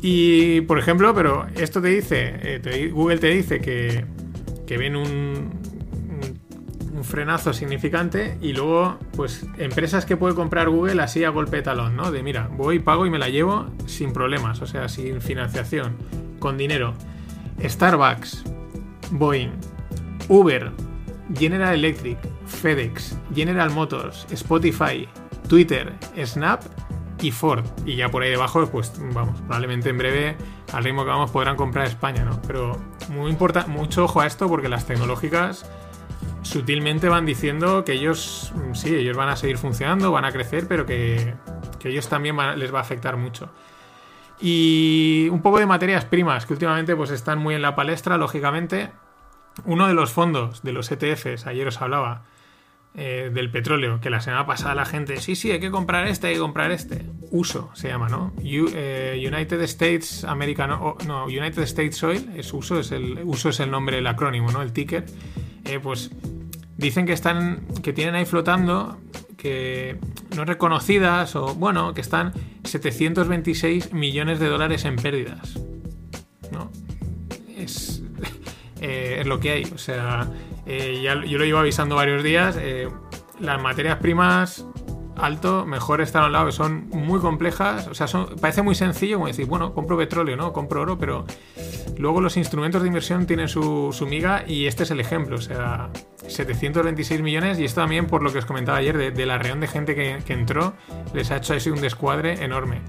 [0.00, 4.04] Y, por ejemplo, pero esto te dice, eh, Google te dice que,
[4.66, 5.58] que un, un,
[6.94, 11.62] un frenazo significante y luego, pues, empresas que puede comprar Google así a golpe de
[11.62, 12.12] talón, ¿no?
[12.12, 15.96] De mira, voy, pago y me la llevo sin problemas, o sea, sin financiación,
[16.38, 16.94] con dinero.
[17.60, 18.44] Starbucks,
[19.10, 19.50] Boeing,
[20.28, 20.70] Uber,
[21.36, 25.08] General Electric, FedEx, General Motors, Spotify,
[25.48, 25.92] Twitter,
[26.24, 26.62] Snap
[27.20, 27.64] y Ford.
[27.84, 30.36] Y ya por ahí debajo, pues vamos, probablemente en breve,
[30.72, 32.40] al ritmo que vamos, podrán comprar España, ¿no?
[32.46, 35.68] Pero muy importa, mucho ojo a esto porque las tecnológicas
[36.42, 40.66] sutilmente van diciendo que ellos, mm, sí, ellos van a seguir funcionando, van a crecer,
[40.68, 41.34] pero que,
[41.78, 43.50] que ellos también les va a afectar mucho.
[44.40, 48.92] Y un poco de materias primas, que últimamente pues están muy en la palestra, lógicamente.
[49.64, 52.22] Uno de los fondos de los ETFs, ayer os hablaba,
[52.94, 56.28] eh, del petróleo, que la semana pasada la gente, sí, sí, hay que comprar este,
[56.28, 57.04] hay que comprar este.
[57.30, 58.32] Uso se llama, ¿no?
[58.42, 60.70] Eh, United States American,
[61.06, 64.62] no, United States Oil, es uso, es el, uso es el nombre, el acrónimo, ¿no?
[64.62, 65.04] El ticker.
[65.64, 66.10] Eh, pues
[66.76, 68.98] dicen que están, que tienen ahí flotando,
[69.36, 69.98] que
[70.34, 72.32] no reconocidas, o bueno, que están
[72.64, 75.58] 726 millones de dólares en pérdidas.
[76.50, 76.70] ¿No?
[77.56, 78.02] Es,
[78.80, 79.64] eh, es lo que hay.
[79.66, 80.28] O sea,
[80.68, 82.56] eh, yo lo llevo avisando varios días.
[82.60, 82.88] eh,
[83.40, 84.66] las materias primas
[85.18, 87.88] alto, mejor estar a un lado, que son muy complejas.
[87.88, 88.06] O sea,
[88.40, 90.52] parece muy sencillo como decir, bueno, compro petróleo, ¿no?
[90.52, 91.24] Compro oro, pero
[91.98, 95.36] luego los instrumentos de inversión tienen su, miga y este es el ejemplo.
[95.36, 95.90] O sea,
[96.26, 99.66] 726 millones y esto también por lo que os comentaba ayer de, la reunión de
[99.66, 100.74] gente que, entró,
[101.12, 102.80] les ha hecho así un descuadre enorme.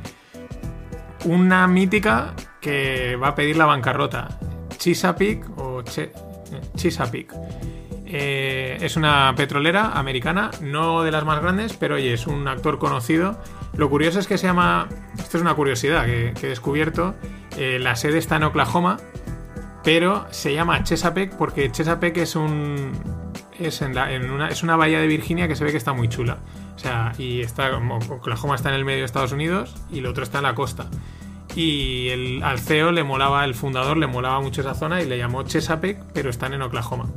[1.25, 4.39] Una mítica que va a pedir la bancarrota.
[4.77, 5.84] Chesapeake o
[6.76, 7.34] Chesapeake
[8.12, 12.80] eh, es una petrolera americana, no de las más grandes, pero oye, es un actor
[12.80, 13.39] conocido.
[13.76, 14.89] Lo curioso es que se llama,
[15.20, 17.14] esto es una curiosidad que, he descubierto,
[17.56, 18.97] eh, la sede está en Oklahoma,
[19.84, 22.93] pero se llama Chesapeake porque Chesapeake es un
[23.60, 26.39] es, en una, es una bahía de Virginia que se ve que está muy chula.
[26.76, 30.24] O sea, y está Oklahoma está en el medio de Estados Unidos y el otro
[30.24, 30.89] está en la costa.
[31.56, 35.18] Y el, al CEO le molaba, el fundador le molaba mucho esa zona y le
[35.18, 37.08] llamó Chesapeake, pero están en Oklahoma.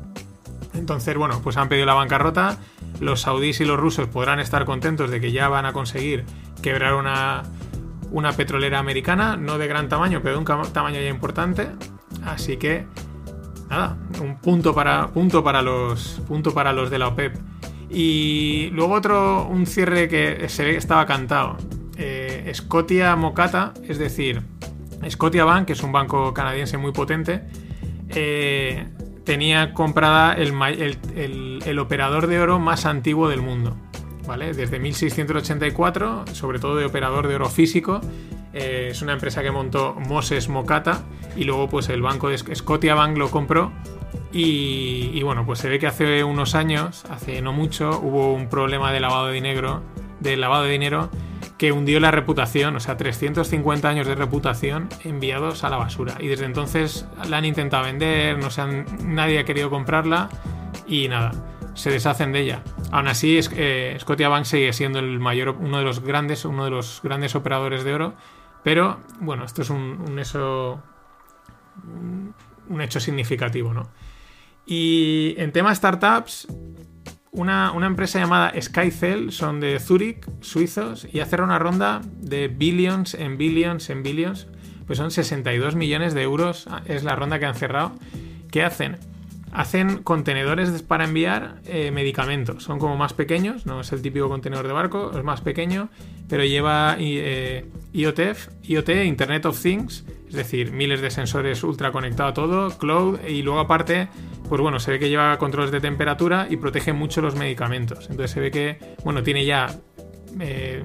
[0.75, 2.59] Entonces, bueno, pues han pedido la bancarrota.
[3.01, 6.25] Los saudíes y los rusos podrán estar contentos de que ya van a conseguir
[6.63, 7.43] quebrar una,
[8.11, 11.69] una petrolera americana, no de gran tamaño, pero de un tamaño ya importante.
[12.25, 12.87] Así que,
[13.69, 17.37] nada, un punto para, punto para, los, punto para los de la OPEP.
[17.91, 21.57] Y luego otro, un cierre que se ve que estaba cantado.
[22.33, 24.43] Eh, Scotia Mocata, es decir,
[25.09, 27.43] Scotia Bank, que es un banco canadiense muy potente,
[28.09, 28.87] eh,
[29.25, 33.77] tenía comprada el, operador de oro más antiguo del mundo.
[34.27, 34.55] ¿Vale?
[34.55, 38.01] Desde 1684, sobre todo de operador de oro físico.
[38.55, 41.03] Eh, es una empresa que montó Moses Mokata
[41.37, 43.73] y luego pues el banco de Scotiabank lo compró
[44.31, 48.49] y, y, bueno, pues se ve que hace unos años, hace no mucho, hubo un
[48.49, 49.83] problema de lavado de dinero,
[50.21, 51.11] de lavado de dinero
[51.63, 56.17] que hundió la reputación, o sea, 350 años de reputación enviados a la basura.
[56.19, 58.67] Y desde entonces la han intentado vender, no se
[59.05, 60.29] nadie ha querido comprarla
[60.89, 61.31] y nada,
[61.75, 62.65] se deshacen de ella.
[62.91, 67.01] Aún así, eh, Scotiabank sigue siendo el mayor, uno de los grandes, uno de los
[67.01, 68.15] grandes operadores de oro,
[68.65, 70.83] pero bueno, esto es un, un eso,
[72.71, 73.89] un hecho significativo, ¿no?
[74.67, 76.49] Y en tema startups,
[77.33, 83.39] una, empresa llamada Skycell, son de Zurich, suizos, y hacer una ronda de billions en
[83.39, 84.47] billions en billions,
[84.87, 87.93] pues son 62 millones de euros, es la ronda que han cerrado.
[88.51, 88.99] ¿Qué hacen?
[89.51, 94.67] Hacen contenedores para enviar eh, medicamentos, son como más pequeños, no es el típico contenedor
[94.67, 95.89] de barco, es más pequeño,
[96.29, 98.21] pero lleva eh, IoT,
[98.65, 103.43] IoT, Internet of Things, es decir, miles de sensores ultra conectados a todo, cloud, y
[103.43, 104.09] luego aparte,
[104.53, 108.11] pues bueno, se ve que lleva controles de temperatura y protege mucho los medicamentos.
[108.11, 109.75] Entonces se ve que, bueno, tiene ya
[110.35, 110.85] 20 eh,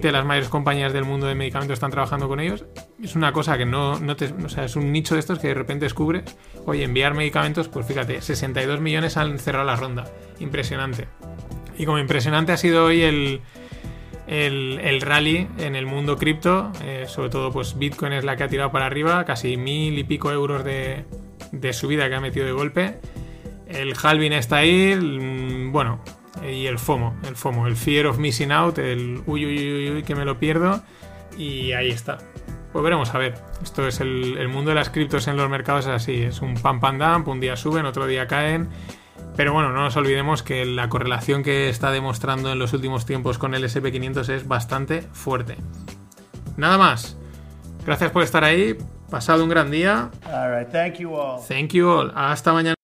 [0.00, 2.66] de las mayores compañías del mundo de medicamentos están trabajando con ellos.
[3.02, 5.48] Es una cosa que no, no te, o sea, es un nicho de estos que
[5.48, 6.22] de repente descubres,
[6.66, 10.04] oye, enviar medicamentos, pues fíjate, 62 millones han cerrado la ronda.
[10.38, 11.08] Impresionante.
[11.76, 13.40] Y como impresionante ha sido hoy el,
[14.28, 18.48] el, rally en el mundo cripto, eh, sobre todo pues Bitcoin es la que ha
[18.48, 21.04] tirado para arriba, casi mil y pico euros de,
[21.72, 22.98] subida que ha metido de golpe.
[23.66, 26.00] El halving está ahí, bueno,
[26.48, 30.02] y el FOMO, el FOMO, el Fear of Missing Out, el uy, uy, uy, uy,
[30.02, 30.82] que me lo pierdo,
[31.38, 32.18] y ahí está.
[32.72, 33.34] Pues veremos a ver.
[33.62, 36.54] Esto es el, el mundo de las criptos en los mercados, es así, es un
[36.54, 38.68] pam pam dump, un día suben, otro día caen
[39.36, 43.38] pero bueno, no nos olvidemos que la correlación que está demostrando en los últimos tiempos
[43.38, 45.56] con el SP500 es bastante fuerte.
[46.56, 47.16] Nada más.
[47.84, 48.78] Gracias por estar ahí.
[49.14, 50.10] Pasado un gran día.
[50.72, 51.40] thank you all.
[51.46, 52.10] Thank you all.
[52.16, 52.74] Hasta mañana.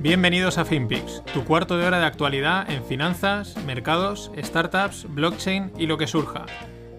[0.00, 5.86] Bienvenidos a FinPix, tu cuarto de hora de actualidad en finanzas, mercados, startups, blockchain y
[5.86, 6.46] lo que surja.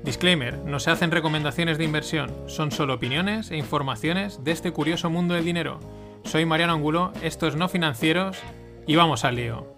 [0.05, 5.09] Disclaimer, no se hacen recomendaciones de inversión, son solo opiniones e informaciones de este curioso
[5.09, 5.81] mundo del dinero.
[6.23, 8.41] Soy Mariano Angulo, esto es No Financieros
[8.87, 9.73] y vamos al lío.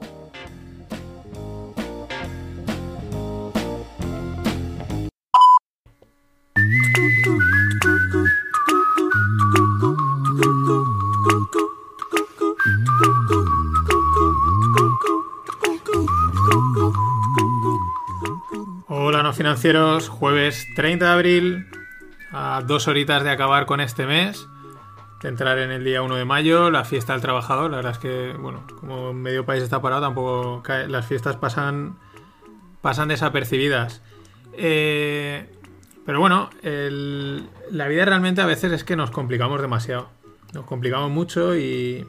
[19.35, 21.67] financieros, jueves 30 de abril,
[22.31, 24.47] a dos horitas de acabar con este mes,
[25.25, 27.71] entrar en el día 1 de mayo, la fiesta del trabajador.
[27.71, 31.97] La verdad es que, bueno, como medio país está parado, tampoco las fiestas pasan,
[32.81, 34.01] pasan desapercibidas.
[34.53, 35.49] Eh,
[36.05, 40.09] pero bueno, la vida realmente a veces es que nos complicamos demasiado.
[40.53, 42.05] Nos complicamos mucho y,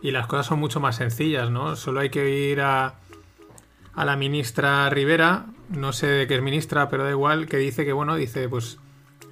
[0.00, 1.76] y las cosas son mucho más sencillas, ¿no?
[1.76, 2.94] Solo hay que ir a,
[3.94, 7.84] a la ministra Rivera, no sé de qué es ministra, pero da igual, que dice
[7.84, 8.78] que, bueno, dice, pues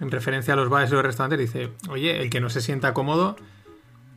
[0.00, 2.94] en referencia a los bares y los restaurantes, dice, oye, el que no se sienta
[2.94, 3.36] cómodo,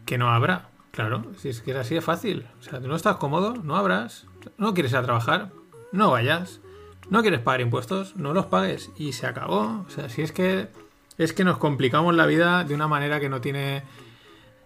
[0.06, 0.70] que no abra.
[0.92, 2.48] Claro, si es que es así de fácil.
[2.60, 4.28] O sea, tú no estás cómodo, no abras.
[4.58, 5.52] No quieres ir a trabajar,
[5.92, 6.60] no vayas.
[7.10, 8.92] No quieres pagar impuestos, no los pagues.
[8.98, 9.86] Y se acabó.
[9.88, 10.70] O sea, si es que
[11.18, 13.84] es que nos complicamos la vida de una manera que no tiene.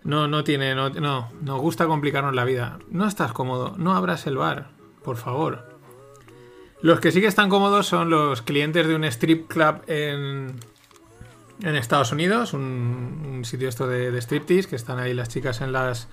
[0.04, 0.76] No, no tiene.
[0.76, 2.80] No, no, nos gusta complicarnos la vida.
[2.90, 4.70] No estás cómodo, no abras el bar,
[5.04, 5.76] por favor.
[6.82, 10.56] Los que sí que están cómodos son los clientes de un strip club en,
[11.62, 15.72] en Estados Unidos, un, sitio esto de, de, striptease, que están ahí las chicas en
[15.72, 16.08] las,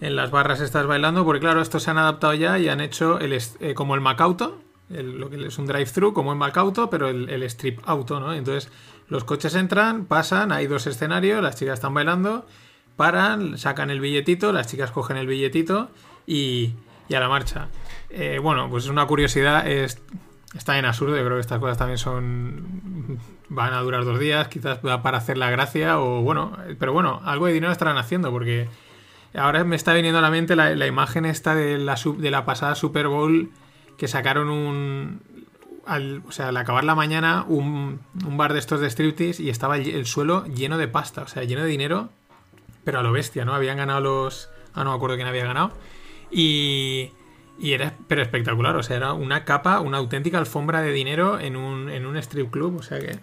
[0.00, 3.18] en las barras estas bailando, porque claro, estos se han adaptado ya y han hecho
[3.18, 7.08] el, eh, como el Macauto, el, lo que es un drive-thru, como en Macauto, pero
[7.08, 8.32] el, el, strip auto, ¿no?
[8.32, 8.70] Entonces
[9.08, 12.46] los coches entran, pasan, hay dos escenarios, las chicas están bailando,
[12.96, 15.90] paran, sacan el billetito, las chicas cogen el billetito
[16.26, 16.74] y,
[17.08, 17.68] y a la marcha.
[18.08, 20.00] Eh, bueno, pues una curiosidad, es,
[20.54, 23.18] está en absurdo, yo creo que estas cosas también son
[23.50, 27.46] van a durar dos días, quizás para hacer la gracia o bueno, pero bueno, algo
[27.46, 28.68] de dinero estarán haciendo porque
[29.34, 32.44] ahora me está viniendo a la mente la, la imagen esta de la, de la
[32.44, 33.50] pasada Super Bowl
[33.98, 35.20] que sacaron un...
[35.84, 39.50] Al, o sea, al acabar la mañana un, un bar de estos de striptease y
[39.50, 42.10] estaba el, el, suelo lleno de pasta, o sea, lleno de dinero,
[42.84, 43.54] pero a lo bestia, ¿no?
[43.54, 44.48] Habían ganado los...
[44.74, 45.72] Ah, no me acuerdo quién había ganado.
[46.30, 47.10] Y,
[47.58, 51.56] y era pero espectacular, o sea, era una capa, una auténtica alfombra de dinero en
[51.56, 53.18] un, en un strip club, o sea que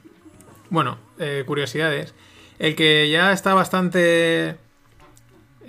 [0.69, 2.13] bueno, eh, curiosidades.
[2.59, 4.57] El que ya está bastante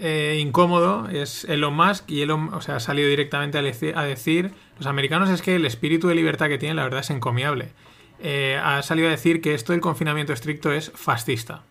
[0.01, 3.63] eh, incómodo es Elon Musk y Elon, o sea, ha salido directamente a,
[4.03, 7.73] decir, los americanos es que el espíritu de libertad que tienen la verdad es encomiable.
[8.21, 11.63] Eh, ha salido a decir que esto del confinamiento estricto es fascista.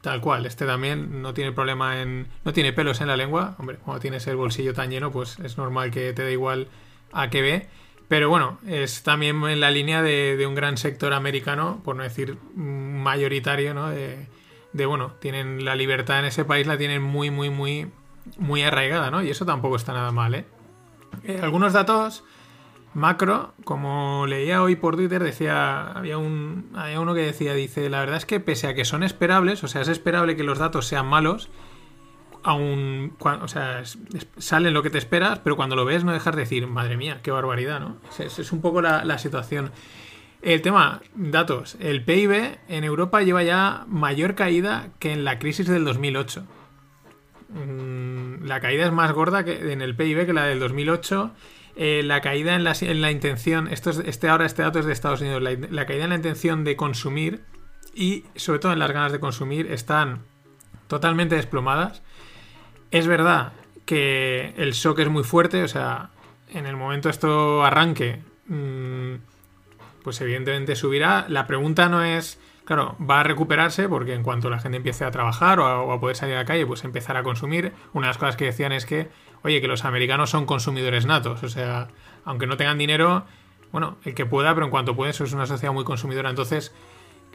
[0.00, 2.28] Tal cual, este también no tiene problema en...
[2.44, 3.56] no tiene pelos en la lengua.
[3.58, 6.68] Hombre, cuando tienes el bolsillo tan lleno, pues es normal que te dé igual
[7.12, 7.66] a qué ve.
[8.08, 12.38] Pero bueno, es también en la línea de, un gran sector americano, por no decir
[12.54, 13.90] mayoritario, ¿no?
[13.90, 14.26] De,
[14.72, 17.90] de, bueno, tienen la libertad en ese país, la tienen muy, muy, muy,
[18.38, 19.22] muy arraigada, ¿no?
[19.22, 20.46] Y eso tampoco está nada mal, ¿eh?
[21.24, 22.24] eh algunos datos
[22.94, 28.00] macro, como leía hoy por Twitter, decía, había, un, había uno que decía, dice, la
[28.00, 30.86] verdad es que pese a que son esperables, o sea, es esperable que los datos
[30.86, 31.48] sean malos,
[32.42, 33.82] aún, o sea,
[34.36, 37.20] sale lo que te esperas, pero cuando lo ves no dejas de decir, madre mía,
[37.22, 37.98] qué barbaridad, ¿no?
[38.18, 39.72] Es, es un poco la, la, situación.
[40.40, 41.76] El tema, datos.
[41.80, 46.44] El PIB en Europa lleva ya mayor caída que en la crisis del 2008.
[47.48, 51.32] Mm, la caída es más gorda que en el PIB que la del 2008.
[51.80, 54.84] Eh, la caída en la, en la intención, esto es, este ahora este dato es
[54.84, 57.44] de Estados Unidos, la caída en la intención de consumir
[57.94, 60.24] y sobre todo en las ganas de consumir están
[60.88, 62.02] totalmente desplomadas.
[62.90, 63.52] Es verdad
[63.84, 66.10] que el shock es muy fuerte, o sea,
[66.48, 69.14] en el momento esto arranque, mmm,
[70.02, 71.26] pues evidentemente subirá.
[71.28, 75.10] La pregunta no es, claro, va a recuperarse porque en cuanto la gente empiece a
[75.10, 77.72] trabajar o a, o a poder salir a la calle, pues empezar a consumir.
[77.92, 79.08] Una de las cosas que decían es que,
[79.42, 81.88] oye, que los americanos son consumidores natos, o sea,
[82.24, 83.26] aunque no tengan dinero,
[83.70, 86.30] bueno, el que pueda, pero en cuanto puede, eso es una sociedad muy consumidora.
[86.30, 86.74] Entonces,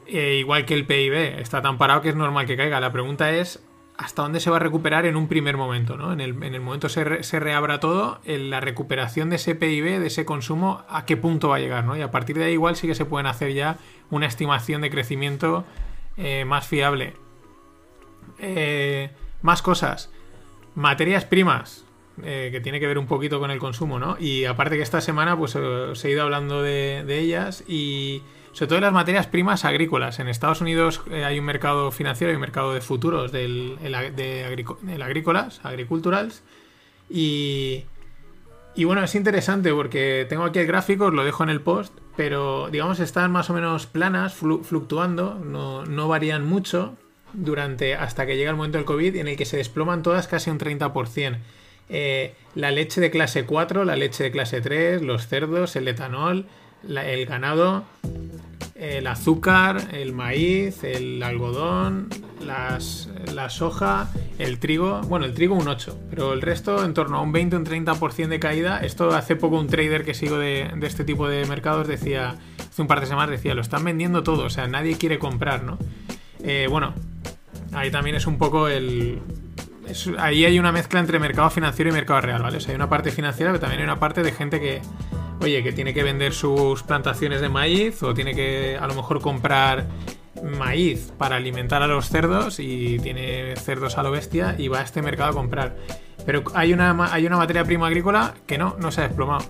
[0.07, 2.79] eh, igual que el PIB está tan parado que es normal que caiga.
[2.79, 3.63] La pregunta es
[3.97, 6.13] hasta dónde se va a recuperar en un primer momento, ¿no?
[6.13, 9.99] En el, en el momento se, se reabra todo, en la recuperación de ese PIB,
[9.99, 11.95] de ese consumo, a qué punto va a llegar, ¿no?
[11.95, 13.77] Y a partir de ahí igual sí que se pueden hacer ya
[14.09, 15.65] una estimación de crecimiento
[16.17, 17.13] eh, más fiable.
[18.39, 20.11] Eh, más cosas.
[20.75, 21.82] Materias primas,
[22.21, 24.17] eh, que tiene que ver un poquito con el consumo, ¿no?
[24.19, 28.21] Y aparte que esta semana pues os he ido hablando de, de ellas y
[28.53, 30.19] sobre todo en las materias primas agrícolas.
[30.19, 33.77] En Estados Unidos eh, hay un mercado financiero y un mercado de futuros del,
[34.15, 36.43] de, agrico, del agrícolas, agriculturals.
[37.09, 37.85] Y,
[38.75, 42.69] y bueno, es interesante porque tengo aquí el gráfico, lo dejo en el post, pero
[42.71, 46.95] digamos están más o menos planas, flu, fluctuando, no, no varían mucho
[47.33, 50.51] durante hasta que llega el momento del COVID en el que se desploman todas casi
[50.51, 51.39] un 30%.
[51.89, 56.45] Eh, la leche de clase 4, la leche de clase 3, los cerdos, el etanol,
[56.87, 57.83] el ganado,
[58.75, 62.09] el azúcar, el maíz, el algodón,
[62.45, 64.09] las, la soja,
[64.39, 65.01] el trigo.
[65.01, 67.65] Bueno, el trigo un 8, pero el resto en torno a un 20 o un
[67.65, 68.79] 30% de caída.
[68.79, 72.81] Esto hace poco un trader que sigo de, de, este tipo de mercados decía, hace
[72.81, 75.77] un par de semanas decía, lo están vendiendo todo, o sea, nadie quiere comprar, ¿no?
[76.43, 76.93] Eh, bueno,
[77.71, 79.19] ahí también es un poco el...
[80.17, 82.57] Ahí hay una mezcla entre mercado financiero y mercado real, ¿vale?
[82.57, 84.81] O sea, hay una parte financiera, pero también hay una parte de gente que
[85.43, 89.21] oye, que tiene que vender sus plantaciones de maíz o tiene que a lo mejor
[89.21, 89.85] comprar
[90.41, 94.83] maíz para alimentar a los cerdos y tiene cerdos a lo bestia y va a
[94.83, 95.75] este mercado a comprar.
[96.25, 99.45] Pero hay una, hay una materia prima agrícola que no, no se ha desplomado.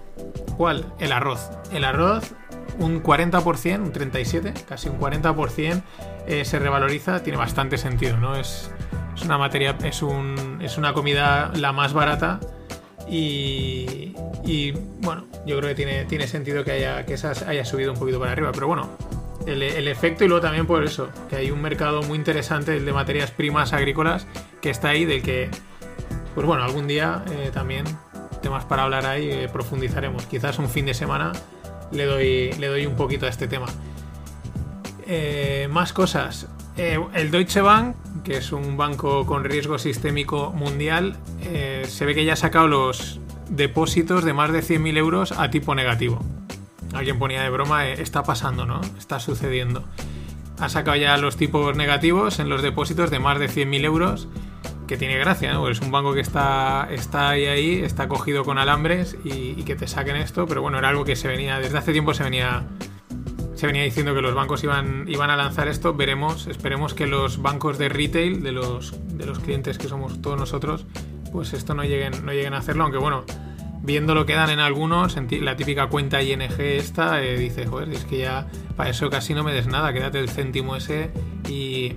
[0.57, 0.85] ¿Cuál?
[0.99, 1.51] El arroz.
[1.71, 2.33] El arroz,
[2.79, 5.83] un 40%, un 37%, casi un 40%
[6.27, 8.35] eh, se revaloriza, tiene bastante sentido, ¿no?
[8.35, 8.71] Es,
[9.15, 12.39] es una materia, es, un, es una comida la más barata
[13.07, 17.91] y, y, bueno, yo creo que tiene, tiene sentido que haya, que esas haya subido
[17.91, 18.89] un poquito para arriba, pero bueno,
[19.45, 22.93] el, el, efecto y luego también por eso, que hay un mercado muy interesante, de
[22.93, 24.25] materias primas agrícolas,
[24.61, 25.49] que está ahí, del que,
[26.33, 27.85] pues bueno, algún día eh, también
[28.43, 30.25] temas para hablar ahí, eh, profundizaremos.
[30.27, 31.31] Quizás un fin de semana
[31.91, 33.67] le doy, le doy un poquito a este tema.
[35.07, 36.47] Eh, más cosas.
[36.75, 42.15] Eh, el Deutsche Bank, que es un banco con riesgo sistémico mundial, eh, se ve
[42.15, 43.19] que ya ha sacado los
[43.49, 46.19] depósitos de más de 100.000 euros a tipo negativo.
[46.93, 48.81] Alguien ponía de broma, eh, está pasando, ¿no?
[48.97, 49.83] Está sucediendo.
[50.59, 54.27] Ha sacado ya los tipos negativos en los depósitos de más de 100.000 euros,
[54.87, 55.69] que tiene gracia, ¿no?
[55.69, 59.75] es un banco que está, está ahí, ahí, está cogido con alambres y, y que
[59.75, 62.65] te saquen esto, pero bueno, era algo que se venía, desde hace tiempo se venía
[63.63, 65.93] se venía diciendo que los bancos iban, iban a lanzar esto.
[65.93, 70.37] Veremos, esperemos que los bancos de retail, de los, de los clientes que somos todos
[70.37, 70.85] nosotros,
[71.31, 72.83] pues esto no lleguen, no lleguen a hacerlo.
[72.83, 73.23] Aunque bueno,
[73.81, 78.03] viendo lo que dan en algunos, la típica cuenta ING esta, eh, dice, joder, es
[78.03, 81.11] que ya para eso casi no me des nada, quédate el céntimo ese
[81.47, 81.93] y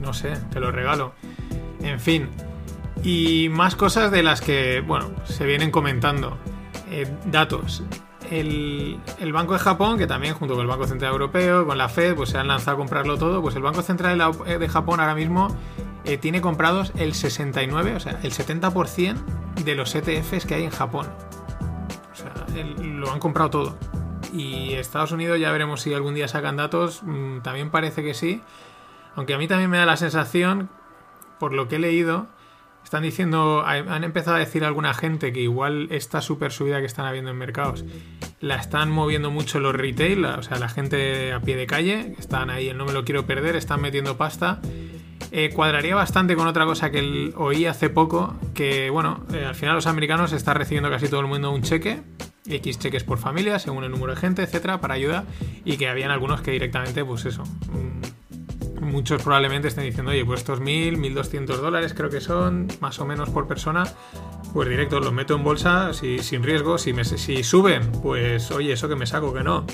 [0.00, 1.12] no sé, te lo regalo.
[1.82, 2.28] En fin,
[3.02, 6.38] y más cosas de las que, bueno, se vienen comentando.
[6.88, 7.82] Eh, datos
[8.30, 12.14] el, Banco de Japón, que también junto con el Banco Central Europeo, con la Fed,
[12.14, 15.48] pues se han lanzado a comprarlo todo, pues el Banco Central de Japón ahora mismo
[16.04, 19.16] eh, tiene comprados el 69, o sea, el 70%
[19.64, 21.06] de los ETFs que hay en Japón.
[22.12, 22.32] O sea,
[22.82, 23.78] lo han comprado todo.
[24.32, 28.42] Y Estados Unidos ya veremos si algún día sacan datos, mm, también parece que sí.
[29.16, 30.70] Aunque a mí también me da la sensación,
[31.38, 32.26] por lo que he leído,
[32.88, 37.04] están diciendo, han empezado a decir alguna gente que igual esta super subida que están
[37.04, 37.84] habiendo en mercados
[38.40, 42.48] la están moviendo mucho los retail, o sea, la gente a pie de calle, están
[42.48, 44.62] ahí, el no me lo quiero perder, están metiendo pasta.
[45.32, 49.74] Eh, cuadraría bastante con otra cosa que oí hace poco, que bueno, eh, al final
[49.74, 52.00] los americanos están recibiendo casi todo el mundo un cheque,
[52.46, 55.24] X cheques por familia, según el número de gente, etcétera, para ayuda,
[55.66, 57.44] y que habían algunos que directamente, pues eso,
[58.80, 63.04] muchos probablemente estén diciendo, oye, pues estos 1000, 1200 dólares creo que son, más o
[63.04, 63.84] menos por persona,
[64.52, 66.78] pues directo los meto en bolsa si, sin riesgo.
[66.78, 69.66] Si, me, si suben, pues oye, eso que me saco, que no.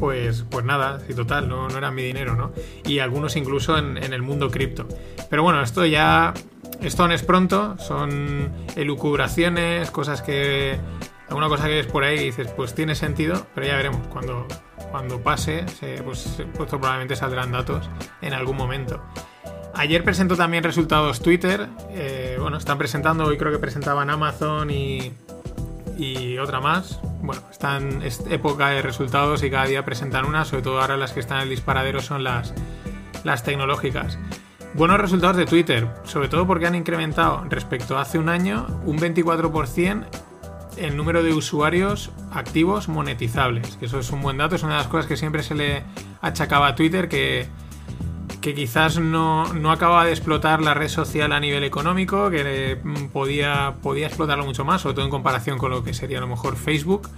[0.00, 2.52] Pues, pues nada, si total, no, no era mi dinero, ¿no?
[2.84, 4.86] Y algunos incluso en, en el mundo cripto.
[5.30, 6.34] Pero bueno, esto ya.
[6.82, 10.78] Esto no es pronto, son elucubraciones, cosas que.
[11.28, 14.46] Alguna cosa que ves por ahí y dices, pues tiene sentido, pero ya veremos cuando,
[14.90, 15.64] cuando pase,
[16.04, 17.90] pues, pues probablemente saldrán datos
[18.22, 19.02] en algún momento.
[19.74, 21.68] Ayer presentó también resultados Twitter.
[21.90, 25.12] Eh, bueno, están presentando, hoy creo que presentaban Amazon y,
[25.98, 27.00] y otra más.
[27.20, 31.12] Bueno, están es época de resultados y cada día presentan una, sobre todo ahora las
[31.12, 32.54] que están en el disparadero son las,
[33.24, 34.18] las tecnológicas.
[34.74, 38.98] Buenos resultados de Twitter, sobre todo porque han incrementado respecto a hace un año un
[38.98, 40.06] 24%
[40.76, 43.76] el número de usuarios activos monetizables.
[43.76, 45.82] Que eso es un buen dato, es una de las cosas que siempre se le
[46.20, 47.46] achacaba a Twitter, que,
[48.40, 52.78] que quizás no, no acababa de explotar la red social a nivel económico, que
[53.12, 56.28] podía, podía explotarlo mucho más, sobre todo en comparación con lo que sería a lo
[56.28, 57.08] mejor Facebook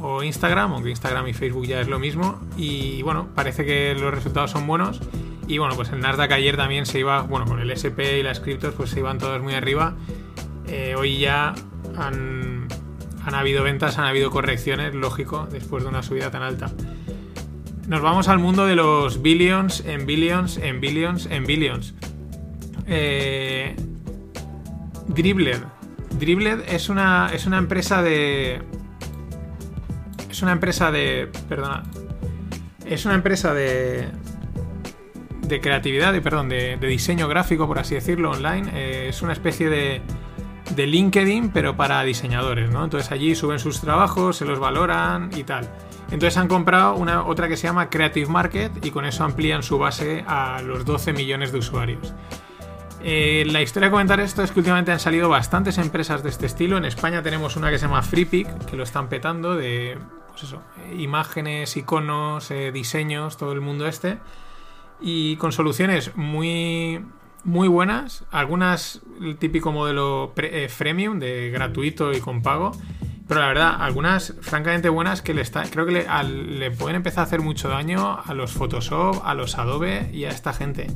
[0.00, 2.40] o Instagram, aunque Instagram y Facebook ya es lo mismo.
[2.56, 5.00] Y bueno, parece que los resultados son buenos.
[5.46, 8.40] Y bueno, pues el Nasdaq ayer también se iba, bueno, con el SP y las
[8.40, 9.94] criptos pues se iban todos muy arriba.
[10.66, 11.54] Eh, hoy ya
[11.96, 12.53] han,
[13.24, 16.70] han habido ventas, han habido correcciones, lógico, después de una subida tan alta.
[17.86, 21.94] Nos vamos al mundo de los billions, en billions, en billions, en billions.
[22.86, 23.76] Eh,
[25.08, 25.60] Dribbler.
[26.18, 28.62] Dribbler es una, es una empresa de...
[30.30, 31.30] Es una empresa de...
[31.48, 31.82] Perdona.
[32.86, 34.08] Es una empresa de...
[35.42, 38.70] De creatividad, perdón, de, diseño gráfico, por así decirlo, online.
[38.72, 40.00] Eh, es una especie de
[40.74, 42.84] de LinkedIn, pero para diseñadores, ¿no?
[42.84, 45.68] Entonces allí suben sus trabajos, se los valoran y tal.
[46.10, 49.78] Entonces han comprado una, otra que se llama Creative Market y con eso amplían su
[49.78, 52.14] base a los 12 millones de usuarios.
[53.02, 56.46] Eh, la historia de comentar esto es que últimamente han salido bastantes empresas de este
[56.46, 56.78] estilo.
[56.78, 59.98] En España tenemos una que se llama FreePic, que lo están petando de
[60.30, 60.62] pues eso,
[60.96, 64.18] imágenes, iconos, eh, diseños, todo el mundo este.
[65.00, 67.04] Y con soluciones muy,
[67.44, 72.72] muy buenas, algunas el típico modelo eh, freemium de gratuito y con pago,
[73.28, 77.22] pero la verdad, algunas francamente buenas que le está, creo que le, pueden empezar a
[77.24, 80.88] hacer mucho daño a los Photoshop, a los Adobe y a esta gente.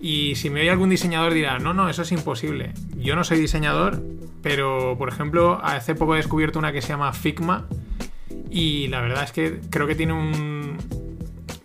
[0.00, 2.72] Y si me oye algún diseñador dirá, no, no, eso es imposible.
[2.96, 4.02] Yo no soy diseñador,
[4.42, 7.68] pero por ejemplo, hace poco he descubierto una que se llama Figma
[8.50, 10.76] y la verdad es que creo que tiene un,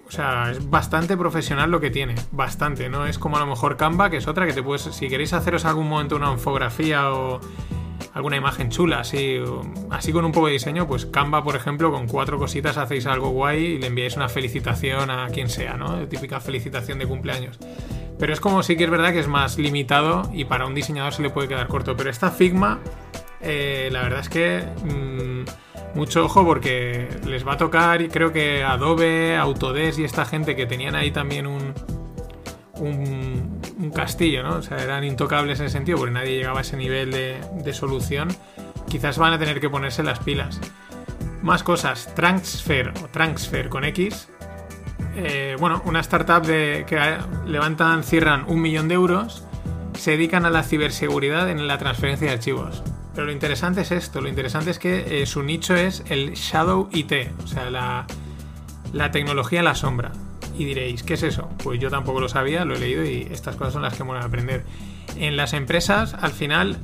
[0.08, 2.88] o sea, es bastante profesional lo que tiene, bastante.
[2.90, 5.34] No es como a lo mejor Canva, que es otra que te puedes, si queréis
[5.34, 7.42] haceros algún momento una infografía o
[8.14, 9.40] alguna imagen chula, así,
[9.92, 13.30] así con un poco de diseño, pues Canva, por ejemplo, con cuatro cositas hacéis algo
[13.30, 16.08] guay y le enviáis una felicitación a quien sea, ¿no?
[16.08, 17.60] Típica felicitación de cumpleaños.
[18.18, 21.14] Pero es como sí que es verdad que es más limitado y para un diseñador
[21.14, 21.96] se le puede quedar corto.
[21.96, 22.80] Pero esta Figma,
[23.42, 25.67] eh, la verdad es que mm,
[25.98, 30.56] mucho ojo porque les va a tocar, y creo que Adobe, Autodesk y esta gente
[30.56, 31.74] que tenían ahí también un,
[32.76, 34.58] un, castillo, ¿no?
[34.58, 37.74] O sea, eran intocables en ese sentido porque nadie llegaba a ese nivel de, de
[37.74, 38.30] solución.
[38.88, 40.62] Quizás van a tener que ponerse las pilas.
[41.42, 44.30] Más cosas, Transfer o Transfer con X
[45.20, 47.18] eh, bueno, una startup de, que
[47.48, 49.44] levantan, cierran un millón de euros,
[49.98, 52.84] se dedican a la ciberseguridad en la transferencia de archivos.
[53.18, 56.88] Pero lo interesante es esto, lo interesante es que eh, su nicho es el Shadow
[56.92, 57.12] IT,
[57.44, 58.06] o sea, la,
[58.94, 60.12] la tecnología en la sombra.
[60.56, 61.50] Y diréis, ¿qué es eso?
[61.64, 64.20] Pues yo tampoco lo sabía, lo he leído y estas cosas son las que a
[64.20, 64.66] aprender.
[65.16, 66.78] En las empresas, al final,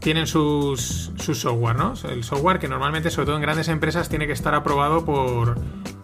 [0.00, 1.94] tienen sus, software, ¿no?
[2.10, 5.60] El software que normalmente, sobre todo en grandes empresas, tiene que estar aprobado por,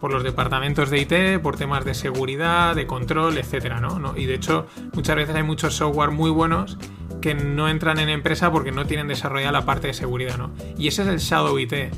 [0.08, 4.14] los departamentos de IT, por temas de seguridad, de control, etcétera, ¿no?
[4.16, 6.78] Y de hecho, muchas veces hay muchos software muy buenos
[7.24, 10.50] que no entran en empresa porque no tienen desarrollada la parte de seguridad, ¿no?
[10.76, 11.72] Y ese es el Shadow IT.
[11.72, 11.90] Eh,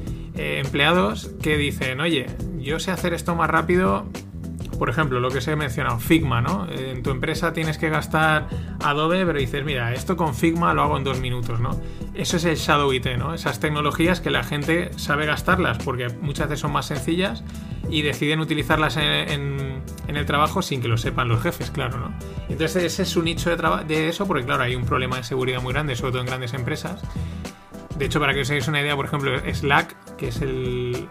[0.64, 2.26] empleados que dicen, oye,
[2.60, 4.06] yo sé hacer esto más rápido,
[4.78, 6.66] por ejemplo, lo que os he mencionado, Figma, ¿no?
[6.70, 8.48] En tu empresa tienes que gastar
[8.80, 11.80] Adobe, pero dices, mira, esto con Figma lo hago en dos minutos, ¿no?
[12.14, 13.34] Eso es el Shadow IT, ¿no?
[13.34, 17.44] Esas tecnologías que la gente sabe gastarlas porque muchas veces son más sencillas
[17.90, 22.14] y deciden utilizarlas en, el trabajo sin que lo sepan los jefes, claro, ¿no?
[22.48, 25.60] Entonces ese es su nicho de, de eso porque, claro, hay un problema de seguridad
[25.62, 27.02] muy grande, sobre todo en grandes empresas.
[27.98, 31.08] De hecho, para que os hagáis una idea, por ejemplo, Slack, que es el,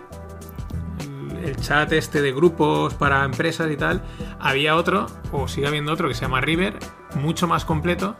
[1.45, 4.01] el chat este de grupos para empresas y tal,
[4.39, 6.79] había otro, o sigue habiendo otro, que se llama River,
[7.15, 8.15] mucho más completo,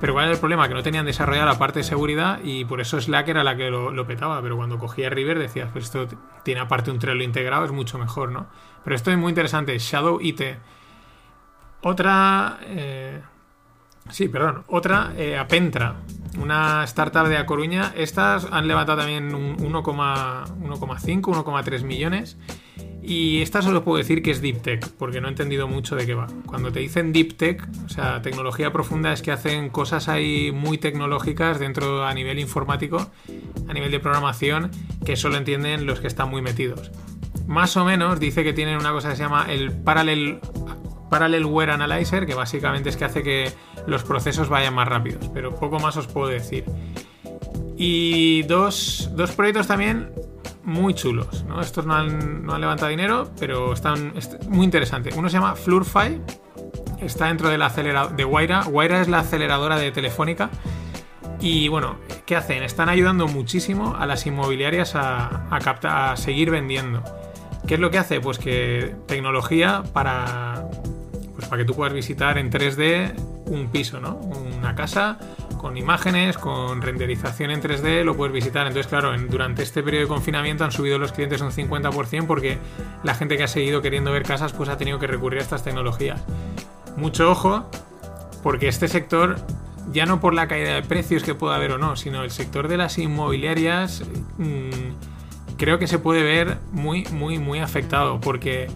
[0.00, 0.66] pero ¿cuál era el problema?
[0.68, 3.70] Que no tenían desarrollada la parte de seguridad y por eso Slack era la que
[3.70, 6.08] lo, petaba, pero cuando cogía River decías, pues esto
[6.42, 8.46] tiene aparte un Trello integrado, es mucho mejor, ¿no?
[8.82, 10.42] Pero esto es muy interesante, Shadow IT.
[11.82, 12.58] Otra...
[12.62, 13.22] Eh,
[14.10, 14.64] sí, perdón.
[14.68, 15.96] Otra, eh, Apentra,
[16.40, 17.92] una startup de A Coruña.
[17.96, 22.36] Estas han levantado también un 1,5, 1,3 millones.
[23.06, 26.06] Y esta solo puedo decir que es Deep Tech, porque no he entendido mucho de
[26.06, 26.26] qué va.
[26.46, 30.78] Cuando te dicen Deep Tech, o sea, tecnología profunda, es que hacen cosas ahí muy
[30.78, 33.10] tecnológicas dentro a nivel informático,
[33.68, 34.70] a nivel de programación,
[35.04, 36.92] que solo entienden los que están muy metidos.
[37.46, 40.40] Más o menos dice que tienen una cosa que se llama el Parallel,
[41.10, 43.52] Parallelware Analyzer, que básicamente es que hace que
[43.86, 46.64] los procesos vayan más rápidos, pero poco más os puedo decir.
[47.76, 50.10] Y dos, proyectos también
[50.62, 51.60] muy chulos, ¿no?
[51.60, 54.14] Estos no han, levantado dinero, pero están
[54.48, 55.14] muy interesantes.
[55.16, 56.20] Uno se llama Flurfy,
[57.00, 58.62] está dentro de la aceleradora de Waira.
[58.64, 60.50] Waira es la aceleradora de Telefónica.
[61.40, 62.62] Y bueno, ¿qué hacen?
[62.62, 67.02] Están ayudando muchísimo a las inmobiliarias a, a, a seguir vendiendo.
[67.66, 68.20] ¿Qué es lo que hace?
[68.20, 70.68] Pues que tecnología para,
[71.34, 73.14] pues para que tú puedas visitar en 3D
[73.46, 74.16] un piso, ¿no?
[74.16, 75.18] Una casa
[75.58, 78.66] con imágenes, con renderización en 3D, lo puedes visitar.
[78.66, 82.58] Entonces, claro, durante este periodo de confinamiento han subido los clientes un 50% porque
[83.02, 85.64] la gente que ha seguido queriendo ver casas pues ha tenido que recurrir a estas
[85.64, 86.22] tecnologías.
[86.96, 87.68] Mucho ojo,
[88.42, 89.36] porque este sector,
[89.92, 92.68] ya no por la caída de precios que pueda haber o no, sino el sector
[92.68, 94.04] de las inmobiliarias,
[94.38, 98.68] mm, creo que se puede ver muy, muy, muy afectado porque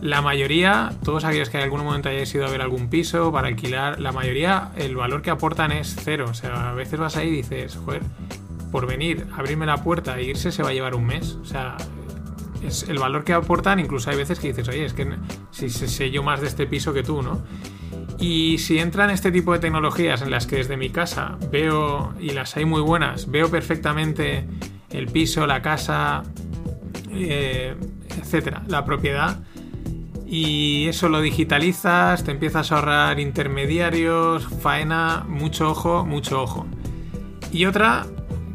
[0.00, 3.48] la mayoría, todos aquellos que en algún momento hayáis ido a ver algún piso para
[3.48, 6.26] alquilar, la mayoría el valor que aportan es cero.
[6.30, 8.02] O sea, a veces vas ahí y dices, joder,
[8.70, 11.36] por venir, abrirme la puerta e irse se va a llevar un mes.
[11.42, 11.76] O sea,
[12.66, 15.06] es el valor que aportan, incluso hay veces que dices, oye, es que
[15.50, 17.42] si sé yo más de este piso que tú, ¿no?
[18.18, 22.30] Y si entran este tipo de tecnologías en las que desde mi casa veo, y
[22.30, 24.46] las hay muy buenas, veo perfectamente
[24.90, 26.22] el piso, la casa,
[27.10, 27.74] eh,
[28.18, 29.40] etcétera, la propiedad,
[30.32, 36.68] y eso lo digitalizas, te empiezas a ahorrar intermediarios, faena, mucho ojo, mucho ojo.
[37.50, 38.06] Y otra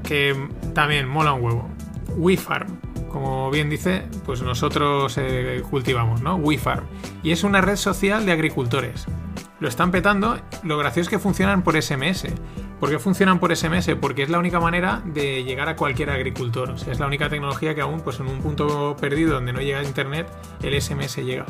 [0.02, 0.34] que
[0.74, 1.70] también mola un huevo,
[2.16, 2.80] WeFarm.
[3.10, 6.38] Como bien dice, pues nosotros eh, cultivamos, ¿no?
[6.38, 6.86] WeFarm.
[7.24, 9.06] Y es una red social de agricultores.
[9.60, 12.28] Lo están petando, lo gracioso es que funcionan por SMS.
[12.80, 13.96] ¿Por qué funcionan por SMS?
[14.00, 16.72] Porque es la única manera de llegar a cualquier agricultor.
[16.72, 19.62] O sea, es la única tecnología que aún, pues en un punto perdido donde no
[19.62, 20.28] llega internet,
[20.62, 21.46] el SMS llega.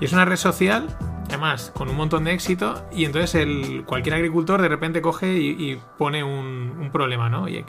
[0.00, 4.14] Y es una red social, además, con un montón de éxito, y entonces el, cualquier
[4.14, 7.44] agricultor de repente coge y, pone un, problema, ¿no?
[7.44, 7.64] Oye,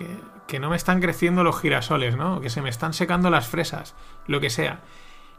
[0.47, 2.39] que, no me están creciendo los girasoles, ¿no?
[2.39, 3.95] Que se me están secando las fresas,
[4.27, 4.81] lo que sea.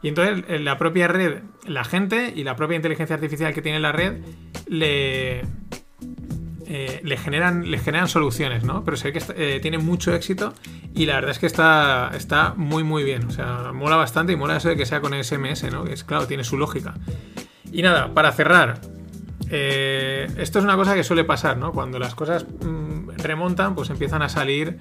[0.01, 3.91] Y entonces la propia red, la gente y la propia inteligencia artificial que tiene la
[3.91, 4.21] red
[4.67, 5.43] le,
[6.67, 8.83] eh, le, generan, le generan soluciones, ¿no?
[8.83, 10.53] Pero sé que eh, tiene mucho éxito
[10.93, 13.25] y la verdad es que está, está muy, muy bien.
[13.25, 15.83] O sea, mola bastante y mola eso de que sea con SMS, ¿no?
[15.83, 16.93] Que es claro, tiene su lógica.
[17.71, 18.79] Y nada, para cerrar,
[19.49, 21.71] eh, esto es una cosa que suele pasar, ¿no?
[21.71, 24.77] Cuando las cosas mm, remontan, pues empiezan a salir.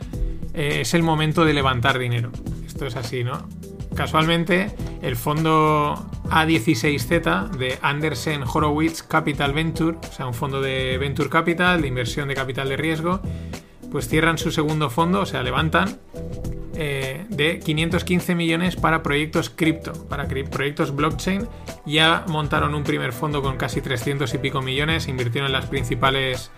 [0.55, 2.31] es el momento de levantar dinero.
[2.67, 3.49] Esto es así, ¿no?
[3.95, 4.71] Casualmente,
[5.03, 5.95] el fondo
[6.31, 12.29] A16Z de Andersen Horowitz Capital Venture, o sea, un fondo de Venture Capital, de inversión
[12.29, 13.21] de capital de riesgo,
[13.91, 15.99] pues cierran su segundo fondo, o sea, levantan
[16.75, 21.47] eh, de 515 millones para proyectos cripto, para proyectos blockchain.
[21.85, 26.51] Ya montaron un primer fondo con casi 300 y pico millones, invirtieron en los principales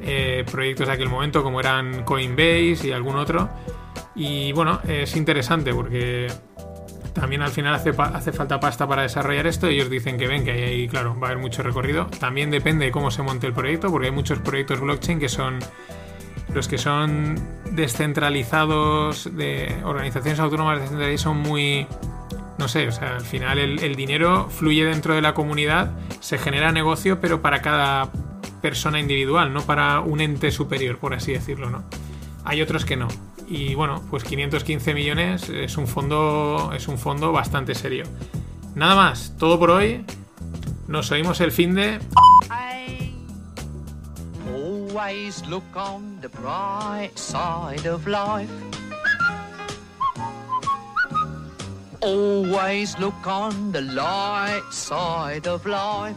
[0.00, 3.50] eh, proyectos de aquel momento, como eran Coinbase y algún otro.
[4.14, 6.28] Y bueno, es interesante porque
[7.18, 9.66] también al final hace, falta pasta para desarrollar esto.
[9.66, 12.06] Ellos dicen que ven que ahí, claro, va a haber mucho recorrido.
[12.18, 15.58] También depende de cómo se monte el proyecto, porque hay muchos proyectos blockchain que son
[16.54, 17.36] los que son
[17.72, 21.86] descentralizados, de organizaciones autónomas descentralizadas, son muy.
[22.56, 26.72] No sé, o sea, al final el dinero fluye dentro de la comunidad, se genera
[26.72, 28.10] negocio, pero para cada
[28.60, 31.84] persona individual, no para un ente superior, por así decirlo, ¿no?
[32.44, 33.08] Hay otros que no.
[33.50, 38.04] Y bueno, pues 515 millones es un fondo, es un fondo bastante serio.
[38.74, 40.04] Nada más, todo por hoy.
[40.86, 41.98] Nos oímos el fin de.
[44.98, 48.50] Always look on the bright side of life.
[52.00, 56.16] Always look on the light side of life.